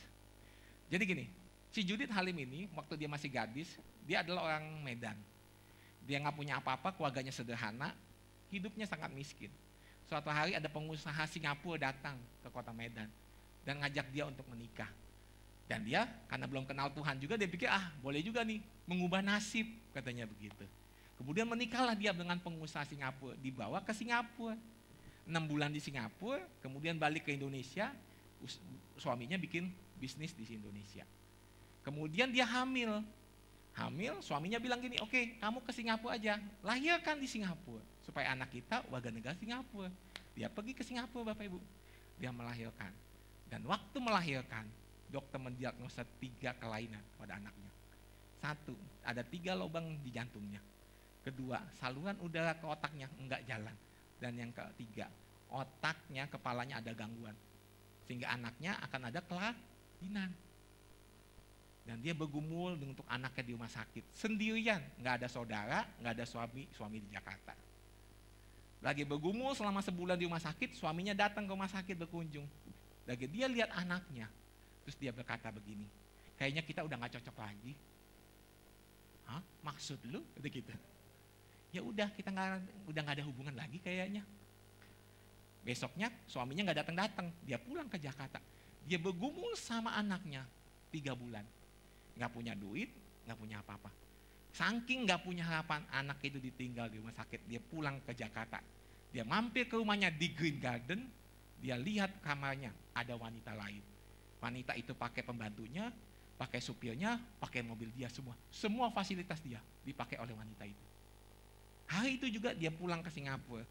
[0.87, 1.25] Jadi gini,
[1.71, 3.75] si Judith Halim ini waktu dia masih gadis,
[4.07, 5.19] dia adalah orang Medan.
[6.07, 7.91] Dia nggak punya apa-apa, keluarganya sederhana,
[8.47, 9.51] hidupnya sangat miskin.
[10.07, 13.07] Suatu hari ada pengusaha Singapura datang ke kota Medan
[13.63, 14.89] dan ngajak dia untuk menikah.
[15.67, 19.67] Dan dia karena belum kenal Tuhan juga dia pikir ah boleh juga nih mengubah nasib
[19.95, 20.67] katanya begitu.
[21.15, 24.57] Kemudian menikahlah dia dengan pengusaha Singapura, dibawa ke Singapura.
[25.21, 27.93] Enam bulan di Singapura, kemudian balik ke Indonesia,
[28.97, 31.05] suaminya bikin bisnis di Indonesia.
[31.81, 33.01] Kemudian dia hamil.
[33.71, 37.79] Hamil, suaminya bilang gini, oke okay, kamu ke Singapura aja, lahirkan di Singapura.
[38.03, 39.87] Supaya anak kita warga negara Singapura.
[40.35, 41.59] Dia pergi ke Singapura Bapak Ibu.
[42.19, 42.91] Dia melahirkan.
[43.47, 44.67] Dan waktu melahirkan,
[45.07, 47.71] dokter mendiagnosa tiga kelainan pada anaknya.
[48.43, 48.75] Satu,
[49.07, 50.59] ada tiga lubang di jantungnya.
[51.21, 53.75] Kedua, saluran udara ke otaknya enggak jalan.
[54.17, 55.07] Dan yang ketiga,
[55.51, 57.35] otaknya, kepalanya ada gangguan.
[58.11, 60.35] Sehingga anaknya akan ada kelainan.
[61.87, 64.03] Dan dia bergumul untuk anaknya di rumah sakit.
[64.11, 67.55] Sendirian, nggak ada saudara, nggak ada suami, suami di Jakarta.
[68.83, 72.43] Lagi bergumul selama sebulan di rumah sakit, suaminya datang ke rumah sakit berkunjung.
[73.07, 74.27] Lagi dia lihat anaknya,
[74.83, 75.87] Terus dia berkata begini,
[76.35, 77.73] kayaknya kita udah gak cocok lagi.
[79.23, 79.39] Hah?
[79.63, 80.19] Maksud lu?
[80.43, 80.73] Gitu.
[81.71, 82.59] Ya udah kita nggak
[82.91, 84.27] udah nggak ada hubungan lagi kayaknya.
[85.61, 88.41] Besoknya suaminya nggak datang datang, dia pulang ke Jakarta.
[88.81, 90.41] Dia bergumul sama anaknya
[90.89, 91.45] tiga bulan,
[92.17, 92.89] nggak punya duit,
[93.29, 93.93] nggak punya apa-apa.
[94.51, 98.59] Saking nggak punya harapan, anak itu ditinggal di rumah sakit, dia pulang ke Jakarta.
[99.13, 101.07] Dia mampir ke rumahnya di Green Garden,
[101.61, 103.79] dia lihat kamarnya ada wanita lain.
[104.41, 105.93] Wanita itu pakai pembantunya,
[106.35, 108.33] pakai supirnya, pakai mobil dia semua.
[108.49, 110.85] Semua fasilitas dia dipakai oleh wanita itu.
[111.91, 113.63] Hari itu juga dia pulang ke Singapura,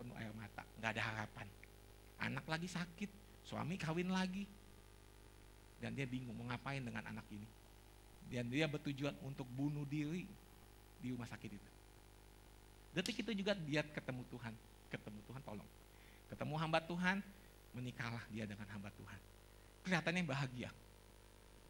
[0.00, 1.46] penuh air mata, nggak ada harapan.
[2.20, 3.10] Anak lagi sakit,
[3.44, 4.48] suami kawin lagi.
[5.80, 7.48] Dan dia bingung mau ngapain dengan anak ini.
[8.28, 10.24] Dan dia bertujuan untuk bunuh diri
[11.00, 11.70] di rumah sakit itu.
[12.96, 14.52] Detik itu juga dia ketemu Tuhan.
[14.92, 15.70] Ketemu Tuhan tolong.
[16.28, 17.24] Ketemu hamba Tuhan,
[17.72, 19.20] menikahlah dia dengan hamba Tuhan
[19.84, 20.70] kelihatannya bahagia.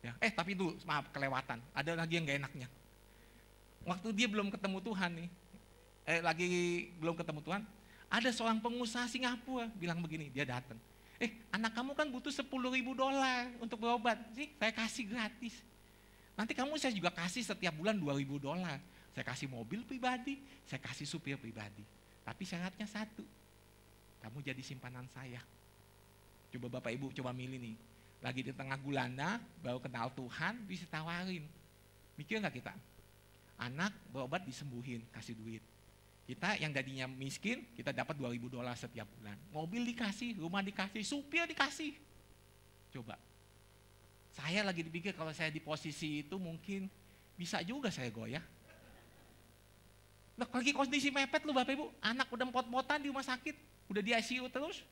[0.00, 2.68] Ya, eh tapi itu maaf kelewatan, ada lagi yang gak enaknya.
[3.84, 5.28] Waktu dia belum ketemu Tuhan nih,
[6.08, 6.48] eh lagi
[6.96, 7.62] belum ketemu Tuhan,
[8.10, 10.76] ada seorang pengusaha Singapura bilang begini, dia datang.
[11.22, 15.54] Eh anak kamu kan butuh 10 ribu dolar untuk berobat, sih saya kasih gratis.
[16.34, 18.82] Nanti kamu saya juga kasih setiap bulan 2 ribu dolar.
[19.14, 21.86] Saya kasih mobil pribadi, saya kasih supir pribadi.
[22.26, 23.22] Tapi syaratnya satu,
[24.22, 25.42] kamu jadi simpanan saya.
[26.50, 27.76] Coba Bapak Ibu coba milih nih,
[28.22, 31.46] lagi di tengah gulana, baru kenal Tuhan, bisa tawarin.
[32.18, 32.74] Mikir nggak kita?
[33.60, 35.62] Anak berobat disembuhin, kasih duit.
[36.30, 39.34] Kita yang tadinya miskin, kita dapat 2000 dolar setiap bulan.
[39.50, 41.90] Mobil dikasih, rumah dikasih, supir dikasih.
[42.94, 43.18] Coba.
[44.30, 46.86] Saya lagi dipikir kalau saya di posisi itu mungkin
[47.34, 48.46] bisa juga saya goyah.
[50.38, 54.14] Nah, lagi kondisi mepet lu Bapak Ibu, anak udah pot-potan di rumah sakit, udah di
[54.14, 54.86] ICU terus.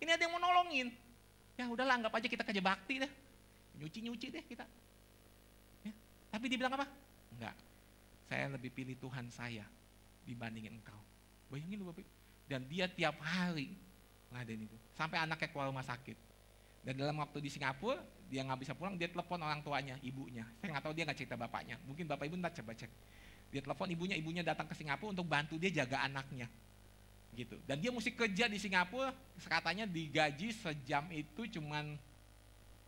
[0.00, 0.88] Ini ada yang mau nolongin.
[1.52, 3.12] Ya udahlah anggap aja kita kerja bakti deh.
[3.76, 4.64] Nyuci-nyuci deh kita.
[5.84, 5.92] Ya.
[6.32, 6.88] Tapi dibilang apa?
[7.36, 7.60] Enggak.
[8.24, 9.68] Saya lebih pilih Tuhan saya
[10.26, 10.98] dibandingin engkau.
[11.52, 12.06] Bayangin lu Bapak.
[12.48, 13.72] Dan dia tiap hari
[14.32, 14.76] ngadain itu.
[14.96, 16.16] Sampai anaknya keluar rumah sakit.
[16.82, 20.42] Dan dalam waktu di Singapura, dia nggak bisa pulang, dia telepon orang tuanya, ibunya.
[20.58, 21.78] Saya nggak tahu dia nggak cerita bapaknya.
[21.86, 22.90] Mungkin bapak ibu ntar coba cek.
[23.52, 26.48] Dia telepon ibunya, ibunya datang ke Singapura untuk bantu dia jaga anaknya.
[27.32, 27.56] Gitu.
[27.64, 29.14] Dan dia mesti kerja di Singapura,
[29.46, 31.96] katanya digaji sejam itu cuman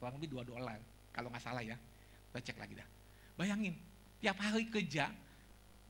[0.00, 0.80] kurang lebih 2 dolar.
[1.14, 1.78] Kalau nggak salah ya.
[2.34, 2.88] Kita cek lagi dah.
[3.38, 3.78] Bayangin,
[4.18, 5.06] tiap hari kerja,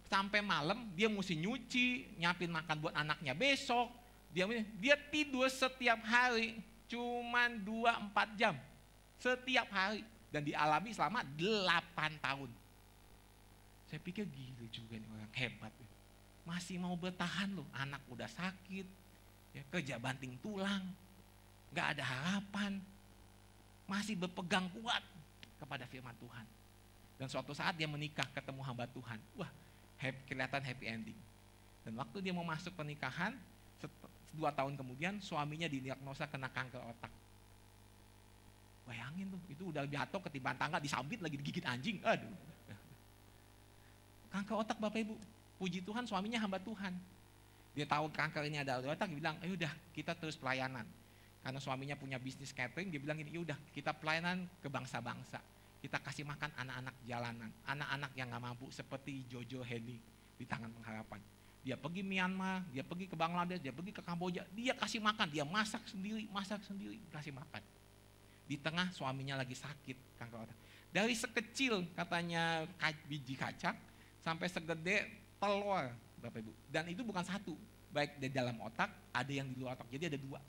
[0.08, 3.90] sampai malam dia mesti nyuci, nyapin makan buat anaknya besok.
[4.34, 4.50] Dia
[4.82, 6.58] dia tidur setiap hari
[6.90, 8.54] cuman 2-4 jam
[9.24, 12.50] setiap hari dan dialami selama 8 tahun.
[13.88, 15.72] Saya pikir gila juga nih orang hebat.
[16.44, 18.84] Masih mau bertahan loh, anak udah sakit,
[19.56, 20.84] ya, kerja banting tulang,
[21.72, 22.76] nggak ada harapan,
[23.88, 25.00] masih berpegang kuat
[25.56, 26.46] kepada firman Tuhan.
[27.16, 29.48] Dan suatu saat dia menikah ketemu hamba Tuhan, wah
[29.98, 31.18] happy, kelihatan happy ending.
[31.84, 33.36] Dan waktu dia mau masuk pernikahan,
[34.34, 37.12] dua tahun kemudian suaminya didiagnosa kena kanker otak.
[38.84, 42.00] Bayangin tuh, itu udah jatuh ketiban tangga, disambit lagi digigit anjing.
[42.04, 42.28] Aduh.
[44.34, 45.14] Kanker otak Bapak Ibu.
[45.56, 46.92] Puji Tuhan suaminya hamba Tuhan.
[47.74, 50.86] Dia tahu kanker ini ada otak, dia bilang, ayo udah kita terus pelayanan.
[51.44, 55.38] Karena suaminya punya bisnis catering, dia bilang ini, udah kita pelayanan ke bangsa-bangsa.
[55.84, 60.00] Kita kasih makan anak-anak jalanan, anak-anak yang nggak mampu seperti Jojo Henny
[60.40, 61.20] di tangan pengharapan
[61.64, 65.48] dia pergi Myanmar, dia pergi ke Bangladesh, dia pergi ke Kamboja, dia kasih makan, dia
[65.48, 67.64] masak sendiri, masak sendiri, kasih makan.
[68.44, 70.58] Di tengah suaminya lagi sakit kanker otak.
[70.92, 72.68] Dari sekecil katanya
[73.08, 73.72] biji kacang
[74.20, 75.08] sampai segede
[75.40, 75.88] telur,
[76.20, 76.52] Bapak Ibu.
[76.68, 77.56] Dan itu bukan satu,
[77.96, 80.44] baik di dalam otak, ada yang di luar otak, jadi ada dua.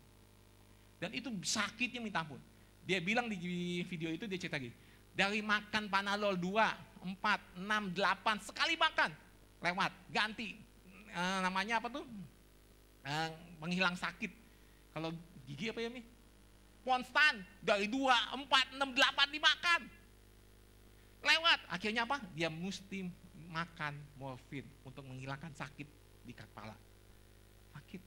[0.99, 2.43] Dan itu sakitnya minta ampun.
[2.83, 3.39] Dia bilang di
[3.87, 4.75] video itu dia cerita gini,
[5.15, 9.09] dari makan panadol 2, 4, 6, 8, sekali makan,
[9.63, 10.59] lewat, ganti,
[11.15, 12.03] uh, namanya apa tuh?
[13.07, 13.29] Uh,
[13.63, 14.29] menghilang sakit.
[14.91, 15.15] Kalau
[15.47, 16.03] gigi apa ya Mi?
[16.83, 19.81] Konstan dari 2, 4, 6, 8 dimakan.
[21.25, 22.21] Lewat, akhirnya apa?
[22.37, 23.09] Dia mesti
[23.49, 25.87] makan morfin untuk menghilangkan sakit
[26.27, 26.75] di kepala.
[27.73, 28.01] Sakit.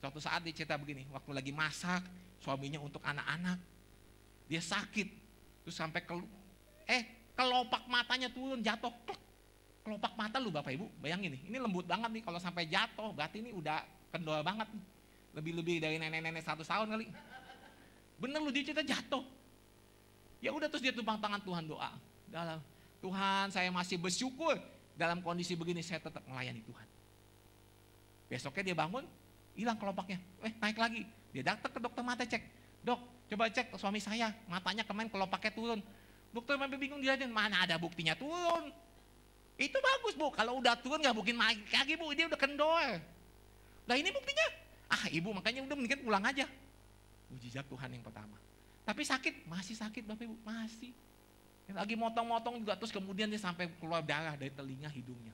[0.00, 2.00] Suatu saat dia cerita begini, waktu lagi masak,
[2.40, 3.58] suaminya untuk anak-anak,
[4.48, 5.21] dia sakit.
[5.62, 6.14] Terus sampai ke,
[6.90, 7.02] eh
[7.38, 8.90] kelopak matanya turun, jatuh,
[9.82, 13.42] kelopak mata lu Bapak Ibu, bayangin nih, ini lembut banget nih kalau sampai jatuh, berarti
[13.42, 13.82] ini udah
[14.14, 14.68] kendor banget.
[15.32, 17.06] Lebih-lebih dari nenek-nenek satu tahun kali.
[18.20, 19.24] Bener lu dia cerita jatuh.
[20.42, 21.90] Ya udah terus dia tumpang tangan Tuhan doa.
[22.28, 22.58] Dalam
[23.00, 24.58] Tuhan saya masih bersyukur
[24.94, 26.86] dalam kondisi begini saya tetap melayani Tuhan.
[28.28, 29.04] Besoknya dia bangun,
[29.56, 30.20] hilang kelopaknya.
[30.44, 31.02] Eh naik lagi.
[31.32, 32.42] Dia datang ke dokter mata cek.
[32.84, 33.00] Dok,
[33.32, 35.80] coba cek suami saya, matanya kemarin kelopaknya turun.
[36.36, 38.68] Dokter sampai bingung dia mana ada buktinya turun.
[39.56, 43.00] Itu bagus bu, kalau udah turun nggak mungkin naik kaki bu, dia udah kendor.
[43.88, 44.46] Nah ini buktinya,
[44.92, 46.44] ah ibu makanya udah mendingan pulang aja.
[47.32, 48.36] Mujizat Tuhan yang pertama.
[48.84, 50.92] Tapi sakit, masih sakit bapak ibu, masih.
[51.72, 55.32] Lagi motong-motong juga terus kemudian dia sampai keluar darah dari telinga hidungnya.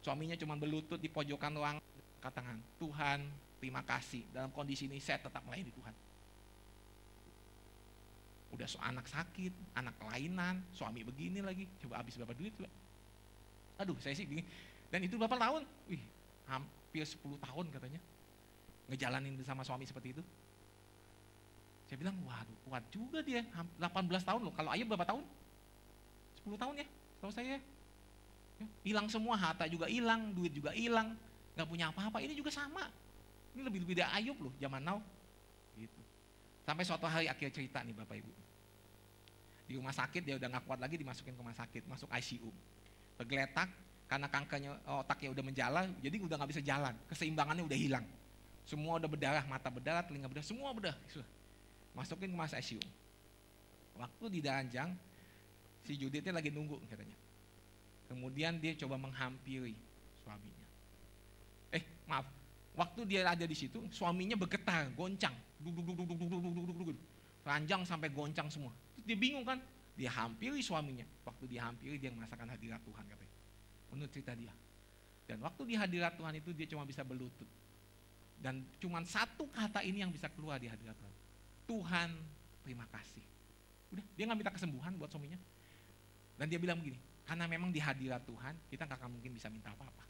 [0.00, 1.76] Suaminya cuma berlutut di pojokan ruang
[2.24, 3.28] katakan, Tuhan
[3.60, 6.03] terima kasih dalam kondisi ini saya tetap melayani Tuhan.
[8.54, 12.70] Udah so anak sakit, anak kelainan, suami begini lagi, coba habis berapa duit coba.
[13.82, 14.46] Aduh, saya sih bingung.
[14.94, 15.66] Dan itu berapa tahun?
[15.90, 15.98] Wih,
[16.46, 17.98] hampir 10 tahun katanya.
[18.86, 20.22] Ngejalanin bersama suami seperti itu.
[21.90, 23.42] Saya bilang, waduh kuat juga dia.
[23.82, 23.82] 18
[24.22, 24.54] tahun loh.
[24.54, 25.24] Kalau ayah berapa tahun?
[26.46, 26.86] 10 tahun ya,
[27.18, 27.58] tahu saya.
[28.62, 31.18] Ya, hilang semua, harta juga hilang, duit juga hilang.
[31.58, 32.86] Gak punya apa-apa, ini juga sama.
[33.58, 35.02] Ini lebih-lebih dari Ayub loh, zaman now.
[35.74, 36.00] Gitu.
[36.62, 38.43] Sampai suatu hari akhir cerita nih Bapak Ibu.
[39.64, 42.52] Di rumah sakit dia udah gak kuat lagi dimasukin ke rumah sakit, masuk ICU
[43.14, 43.70] tergeletak
[44.04, 48.06] karena kankernya otaknya udah menjala, jadi udah nggak bisa jalan, keseimbangannya udah hilang.
[48.64, 50.98] Semua udah berdarah, mata berdarah, telinga berdarah, semua berdarah.
[51.96, 52.80] Masukin ke masa ICU.
[53.96, 54.92] Waktu di Danjang,
[55.86, 57.16] si Judithnya lagi nunggu katanya.
[58.10, 59.76] Kemudian dia coba menghampiri
[60.20, 60.68] suaminya.
[61.72, 62.28] Eh, maaf.
[62.74, 66.98] Waktu dia ada di situ, suaminya bergetar, goncang, duduk duduk duduk duduk duduk duduk.
[67.44, 68.72] Ranjang sampai goncang semua.
[69.04, 69.60] Dia bingung kan,
[69.94, 71.04] dia hampiri suaminya.
[71.28, 73.36] Waktu dia hampiri dia merasakan hadirat Tuhan katanya.
[73.92, 74.52] Menurut cerita dia.
[75.24, 77.46] Dan waktu di hadirat Tuhan itu dia cuma bisa berlutut.
[78.40, 81.14] Dan cuma satu kata ini yang bisa keluar di hadirat Tuhan.
[81.64, 82.08] Tuhan
[82.64, 83.24] terima kasih.
[83.92, 85.38] Udah, dia nggak minta kesembuhan buat suaminya.
[86.34, 89.70] Dan dia bilang begini, karena memang di hadirat Tuhan, kita nggak akan mungkin bisa minta
[89.70, 90.04] apa-apa.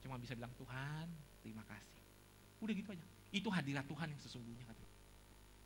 [0.00, 1.06] Cuma bisa bilang, Tuhan,
[1.44, 2.02] terima kasih.
[2.64, 3.06] Udah gitu aja.
[3.30, 4.64] Itu hadirat Tuhan yang sesungguhnya.
[4.64, 4.87] Katanya.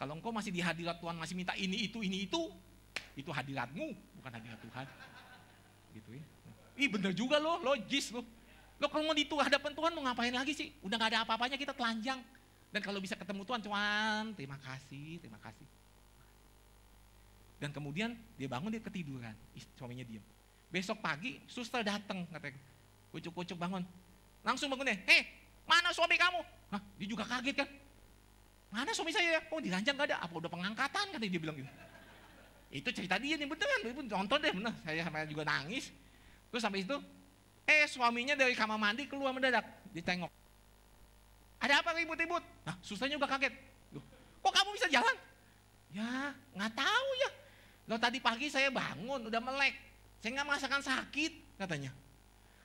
[0.03, 2.51] Kalau engkau masih di hadirat Tuhan, masih minta ini, itu, ini, itu,
[3.15, 4.87] itu hadiratmu, bukan hadirat Tuhan.
[5.95, 6.25] Gitu ya.
[6.75, 8.27] Ih bener juga loh, logis loh.
[8.83, 10.75] Lo kalau mau di hadapan Tuhan mau ngapain lagi sih?
[10.83, 12.19] Udah gak ada apa-apanya kita telanjang.
[12.75, 15.71] Dan kalau bisa ketemu Tuhan, Tuhan terima kasih, terima kasih.
[17.63, 19.39] Dan kemudian dia bangun, dia ketiduran.
[19.79, 20.25] Suaminya diam.
[20.75, 22.59] Besok pagi, suster datang, katanya.
[23.15, 23.87] Kucuk-kucuk bangun.
[24.43, 25.31] Langsung bangun deh, hei
[25.63, 26.43] mana suami kamu?
[26.75, 27.71] Hah, dia juga kaget kan.
[28.73, 29.45] Mana suami saya?
[29.53, 31.68] Oh diranjang gak ada, apa udah pengangkatan katanya dia bilang gitu.
[32.73, 34.73] Itu cerita dia nih beneran, nonton deh bener.
[34.81, 35.93] Saya sama juga nangis.
[36.49, 36.97] Terus sampai itu,
[37.68, 40.33] eh suaminya dari kamar mandi keluar mendadak, ditengok.
[41.61, 42.41] Ada apa ribut-ribut?
[42.64, 43.53] Nah, susahnya udah kaget.
[43.93, 44.03] Loh,
[44.41, 45.16] kok kamu bisa jalan?
[45.93, 47.31] Ya, nggak tahu ya.
[47.93, 49.77] Lo tadi pagi saya bangun, udah melek.
[50.25, 51.93] Saya nggak merasakan sakit, katanya.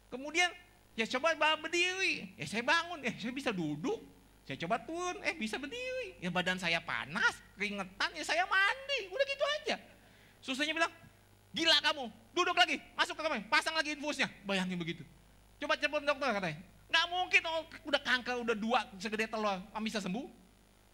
[0.07, 0.49] Kemudian,
[0.95, 2.31] ya coba berdiri.
[2.39, 3.99] Ya saya bangun, eh saya bisa duduk.
[4.47, 6.15] Saya coba turun, eh bisa berdiri.
[6.23, 9.11] Ya badan saya panas, keringetan, ya saya mandi.
[9.11, 9.75] Udah gitu aja.
[10.39, 10.87] Susahnya bilang,
[11.51, 14.31] gila kamu, duduk lagi, masuk ke kamar, pasang lagi infusnya.
[14.47, 15.03] Bayangin begitu.
[15.59, 16.57] Coba cepet dokter katanya.
[16.87, 20.27] Nggak mungkin oh, udah kanker udah dua segede telur, kamu bisa sembuh?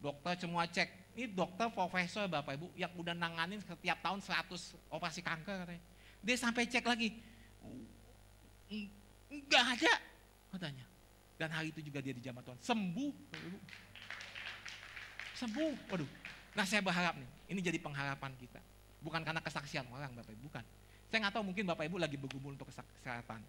[0.02, 1.14] Dokter semua cek.
[1.14, 4.50] Ini dokter profesor Bapak Ibu yang udah nanganin setiap tahun 100
[4.90, 5.84] operasi kanker katanya.
[6.26, 7.22] Dia sampai cek lagi.
[9.30, 9.94] Enggak ada
[10.58, 10.86] katanya.
[11.44, 12.56] Dan hari itu juga dia dijamah Tuhan.
[12.64, 13.14] Sembuh.
[15.36, 15.76] Sembuh.
[15.92, 16.08] Waduh.
[16.56, 18.64] Nah saya berharap nih, ini jadi pengharapan kita.
[19.04, 20.64] Bukan karena kesaksian orang Bapak Ibu, bukan.
[21.12, 23.44] Saya nggak tahu mungkin Bapak Ibu lagi bergumul untuk kesehatan.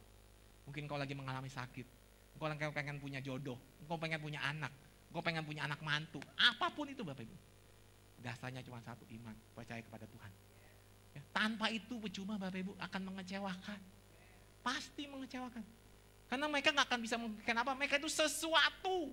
[0.66, 1.86] Mungkin kau lagi mengalami sakit
[2.34, 4.74] Engkau pengen punya jodoh, engkau pengen punya anak,
[5.10, 7.36] engkau pengen punya anak mantu, apa pun itu Bapak Ibu.
[8.26, 10.32] Dasarnya cuma satu iman, percaya kepada Tuhan.
[11.14, 13.80] Ya, tanpa itu percuma Bapak Ibu akan mengecewakan.
[14.66, 15.62] Pasti mengecewakan.
[16.28, 19.12] Karena mereka nggak akan bisa memberikan apa, mereka itu sesuatu.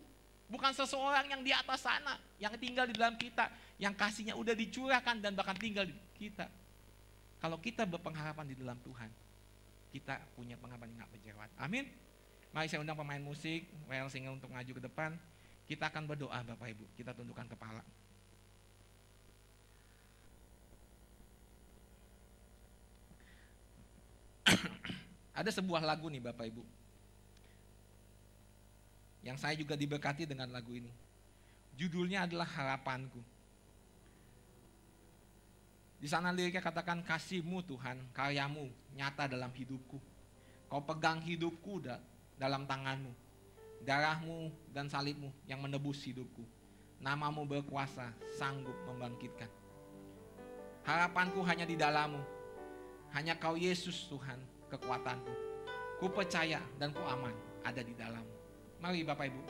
[0.51, 3.47] Bukan seseorang yang di atas sana, yang tinggal di dalam kita,
[3.79, 6.51] yang kasihnya udah dicurahkan dan bahkan tinggal di kita.
[7.39, 9.07] Kalau kita berpengharapan di dalam Tuhan,
[9.95, 11.47] kita punya pengharapan yang nggak kecewa.
[11.55, 11.87] Amin.
[12.51, 15.15] Mari saya undang pemain musik, well singer untuk maju ke depan.
[15.63, 17.79] Kita akan berdoa Bapak Ibu, kita tundukkan kepala.
[25.39, 26.80] Ada sebuah lagu nih Bapak Ibu.
[29.21, 30.89] Yang saya juga diberkati dengan lagu ini.
[31.77, 33.21] Judulnya adalah Harapanku.
[36.01, 38.65] Di sana liriknya katakan kasihmu Tuhan, karyamu
[38.97, 40.01] nyata dalam hidupku.
[40.65, 41.77] Kau pegang hidupku
[42.41, 43.13] dalam tanganmu.
[43.85, 46.41] Darahmu dan salibmu yang menebus hidupku.
[46.97, 49.49] Namamu berkuasa, sanggup membangkitkan.
[50.81, 52.21] Harapanku hanya di dalammu.
[53.13, 54.41] Hanya kau Yesus Tuhan,
[54.73, 55.33] kekuatanku.
[56.01, 58.40] Ku percaya dan ku aman ada di dalammu.
[58.81, 59.41] Mari Bapak Ibu,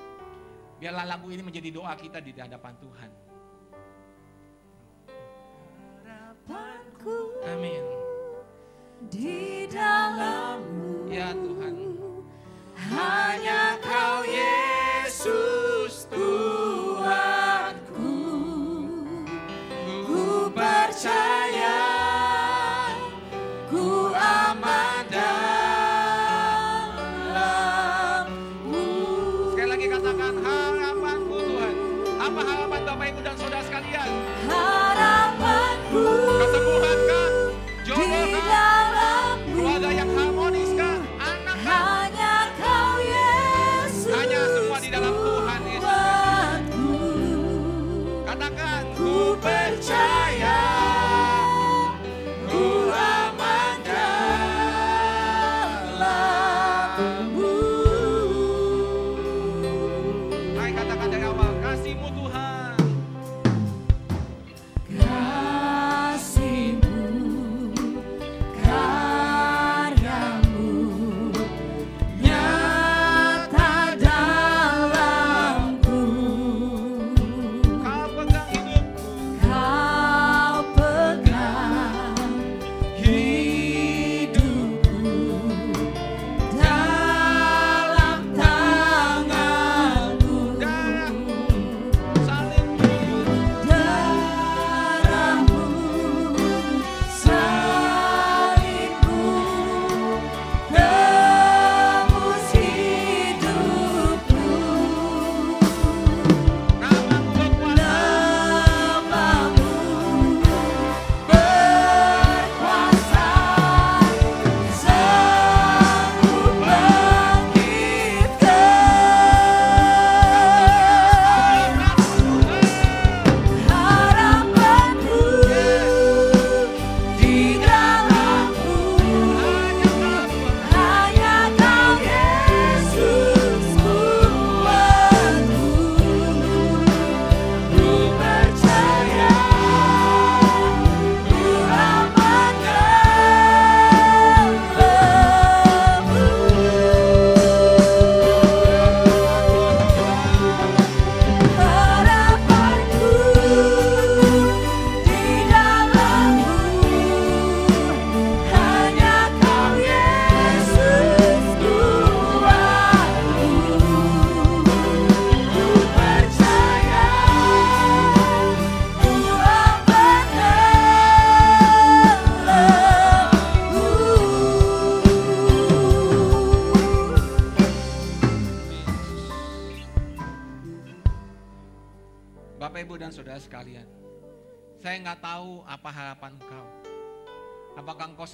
[0.83, 3.11] biarlah lagu ini menjadi doa kita di hadapan Tuhan.
[7.47, 7.83] Amin.
[9.09, 11.09] Di dalammu.
[11.09, 11.75] Ya Tuhan.
[12.91, 18.11] Hanya kau Yesus Tuhanku
[20.05, 21.40] Ku percaya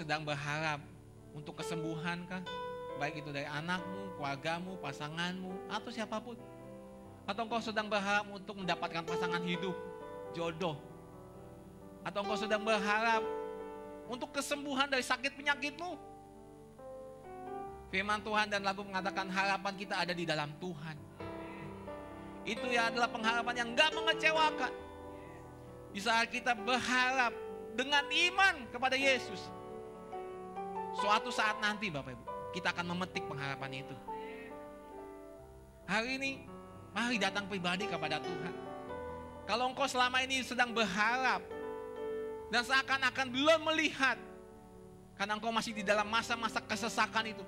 [0.07, 0.79] sedang berharap
[1.35, 2.39] untuk kesembuhan kah?
[2.95, 6.39] Baik itu dari anakmu, keluargamu, pasanganmu, atau siapa pun.
[7.27, 9.75] Atau engkau sedang berharap untuk mendapatkan pasangan hidup,
[10.31, 10.79] jodoh.
[12.07, 13.19] Atau engkau sedang berharap
[14.07, 15.99] untuk kesembuhan dari sakit penyakitmu.
[17.91, 20.95] Firman Tuhan dan lagu mengatakan harapan kita ada di dalam Tuhan.
[22.47, 24.71] Itu ya adalah pengharapan yang gak mengecewakan.
[25.91, 27.35] Di saat kita berharap
[27.75, 29.56] dengan iman kepada Yesus.
[30.95, 32.23] Suatu saat nanti Bapak Ibu,
[32.55, 33.95] kita akan memetik pengharapan itu.
[35.87, 36.31] Hari ini,
[36.95, 38.53] mari datang pribadi kepada Tuhan.
[39.47, 41.39] Kalau engkau selama ini sedang berharap
[42.51, 44.19] dan seakan-akan belum melihat
[45.15, 47.45] karena engkau masih di dalam masa-masa kesesakan itu.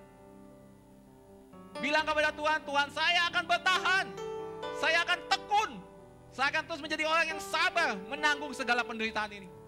[1.84, 4.06] Bilang kepada Tuhan, Tuhan saya akan bertahan.
[4.80, 5.72] Saya akan tekun.
[6.32, 9.59] Saya akan terus menjadi orang yang sabar menanggung segala penderitaan ini.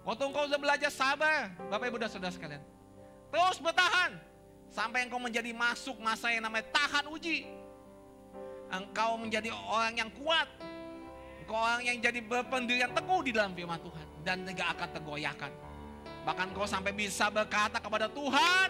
[0.00, 2.62] Waktu engkau sudah belajar sabar, Bapak Ibu dan Saudara sekalian.
[3.30, 4.16] Terus bertahan.
[4.70, 7.44] Sampai engkau menjadi masuk masa yang namanya tahan uji.
[8.70, 10.46] Engkau menjadi orang yang kuat.
[11.42, 14.06] Engkau orang yang jadi berpendirian teguh di dalam firman Tuhan.
[14.22, 15.52] Dan tidak akan tergoyahkan.
[16.24, 18.68] Bahkan engkau sampai bisa berkata kepada Tuhan,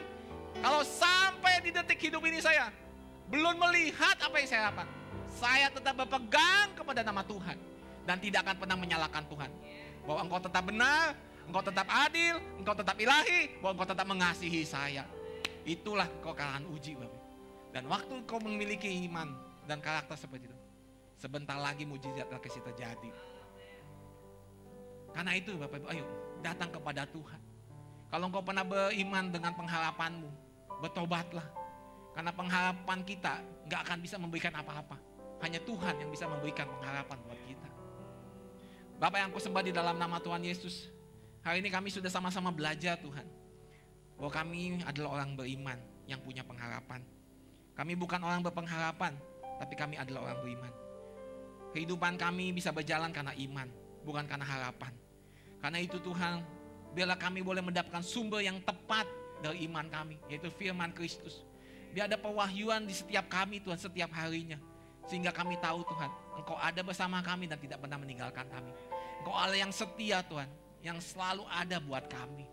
[0.59, 2.71] kalau sampai di detik hidup ini saya
[3.31, 4.87] belum melihat apa yang saya dapat,
[5.31, 7.59] saya tetap berpegang kepada nama Tuhan
[8.07, 9.51] dan tidak akan pernah menyalahkan Tuhan.
[10.11, 11.15] Bahwa engkau tetap benar,
[11.47, 15.07] engkau tetap adil, engkau tetap ilahi, bahwa engkau tetap mengasihi saya.
[15.63, 17.23] Itulah kekalahan uji Bapak.
[17.71, 19.31] Dan waktu engkau memiliki iman
[19.71, 20.59] dan karakter seperti itu,
[21.15, 23.11] sebentar lagi mujizat akan terjadi.
[25.15, 26.05] Karena itu Bapak Ibu, ayo
[26.43, 27.39] datang kepada Tuhan.
[28.11, 30.31] Kalau engkau pernah beriman dengan pengharapanmu,
[30.83, 31.47] bertobatlah.
[32.19, 33.39] Karena pengharapan kita
[33.71, 34.99] nggak akan bisa memberikan apa-apa.
[35.39, 37.50] Hanya Tuhan yang bisa memberikan pengharapan buat kita.
[39.01, 40.93] Bapak yang aku sembah di dalam nama Tuhan Yesus.
[41.41, 43.25] Hari ini kami sudah sama-sama belajar Tuhan.
[44.21, 47.01] Bahwa kami adalah orang beriman yang punya pengharapan.
[47.73, 49.17] Kami bukan orang berpengharapan,
[49.57, 50.73] tapi kami adalah orang beriman.
[51.73, 53.73] Kehidupan kami bisa berjalan karena iman,
[54.05, 54.93] bukan karena harapan.
[55.65, 56.45] Karena itu Tuhan,
[56.93, 59.09] biarlah kami boleh mendapatkan sumber yang tepat
[59.41, 61.41] dari iman kami, yaitu firman Kristus.
[61.97, 64.61] Biar ada pewahyuan di setiap kami Tuhan, setiap harinya.
[65.11, 68.71] Sehingga kami tahu Tuhan, Engkau ada bersama kami dan tidak pernah meninggalkan kami.
[69.19, 70.47] Engkau Allah yang setia Tuhan,
[70.87, 72.47] yang selalu ada buat kami.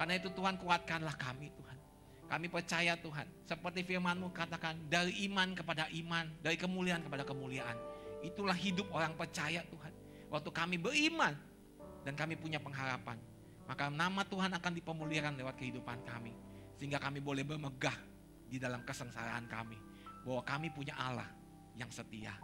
[0.00, 1.76] Karena itu Tuhan kuatkanlah kami Tuhan.
[2.24, 7.76] Kami percaya Tuhan, seperti firman-Mu katakan, dari iman kepada iman, dari kemuliaan kepada kemuliaan.
[8.24, 9.92] Itulah hidup orang percaya Tuhan.
[10.32, 11.36] Waktu kami beriman
[12.00, 13.20] dan kami punya pengharapan,
[13.68, 16.32] maka nama Tuhan akan dipemuliakan lewat kehidupan kami.
[16.80, 17.94] Sehingga kami boleh bermegah
[18.48, 19.76] di dalam kesengsaraan kami.
[20.24, 21.43] Bahwa kami punya Allah
[21.78, 22.34] yang setia.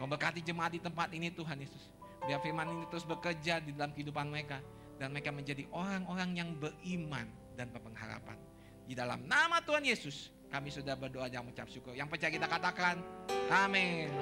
[0.00, 1.92] Memberkati jemaat di tempat ini Tuhan Yesus.
[2.24, 4.58] Biar firman ini terus bekerja di dalam kehidupan mereka.
[4.98, 7.26] Dan mereka menjadi orang-orang yang beriman
[7.58, 8.38] dan berpengharapan.
[8.84, 11.98] Di dalam nama Tuhan Yesus kami sudah berdoa dan mengucap syukur.
[11.98, 13.02] Yang percaya kita katakan,
[13.50, 14.12] amin.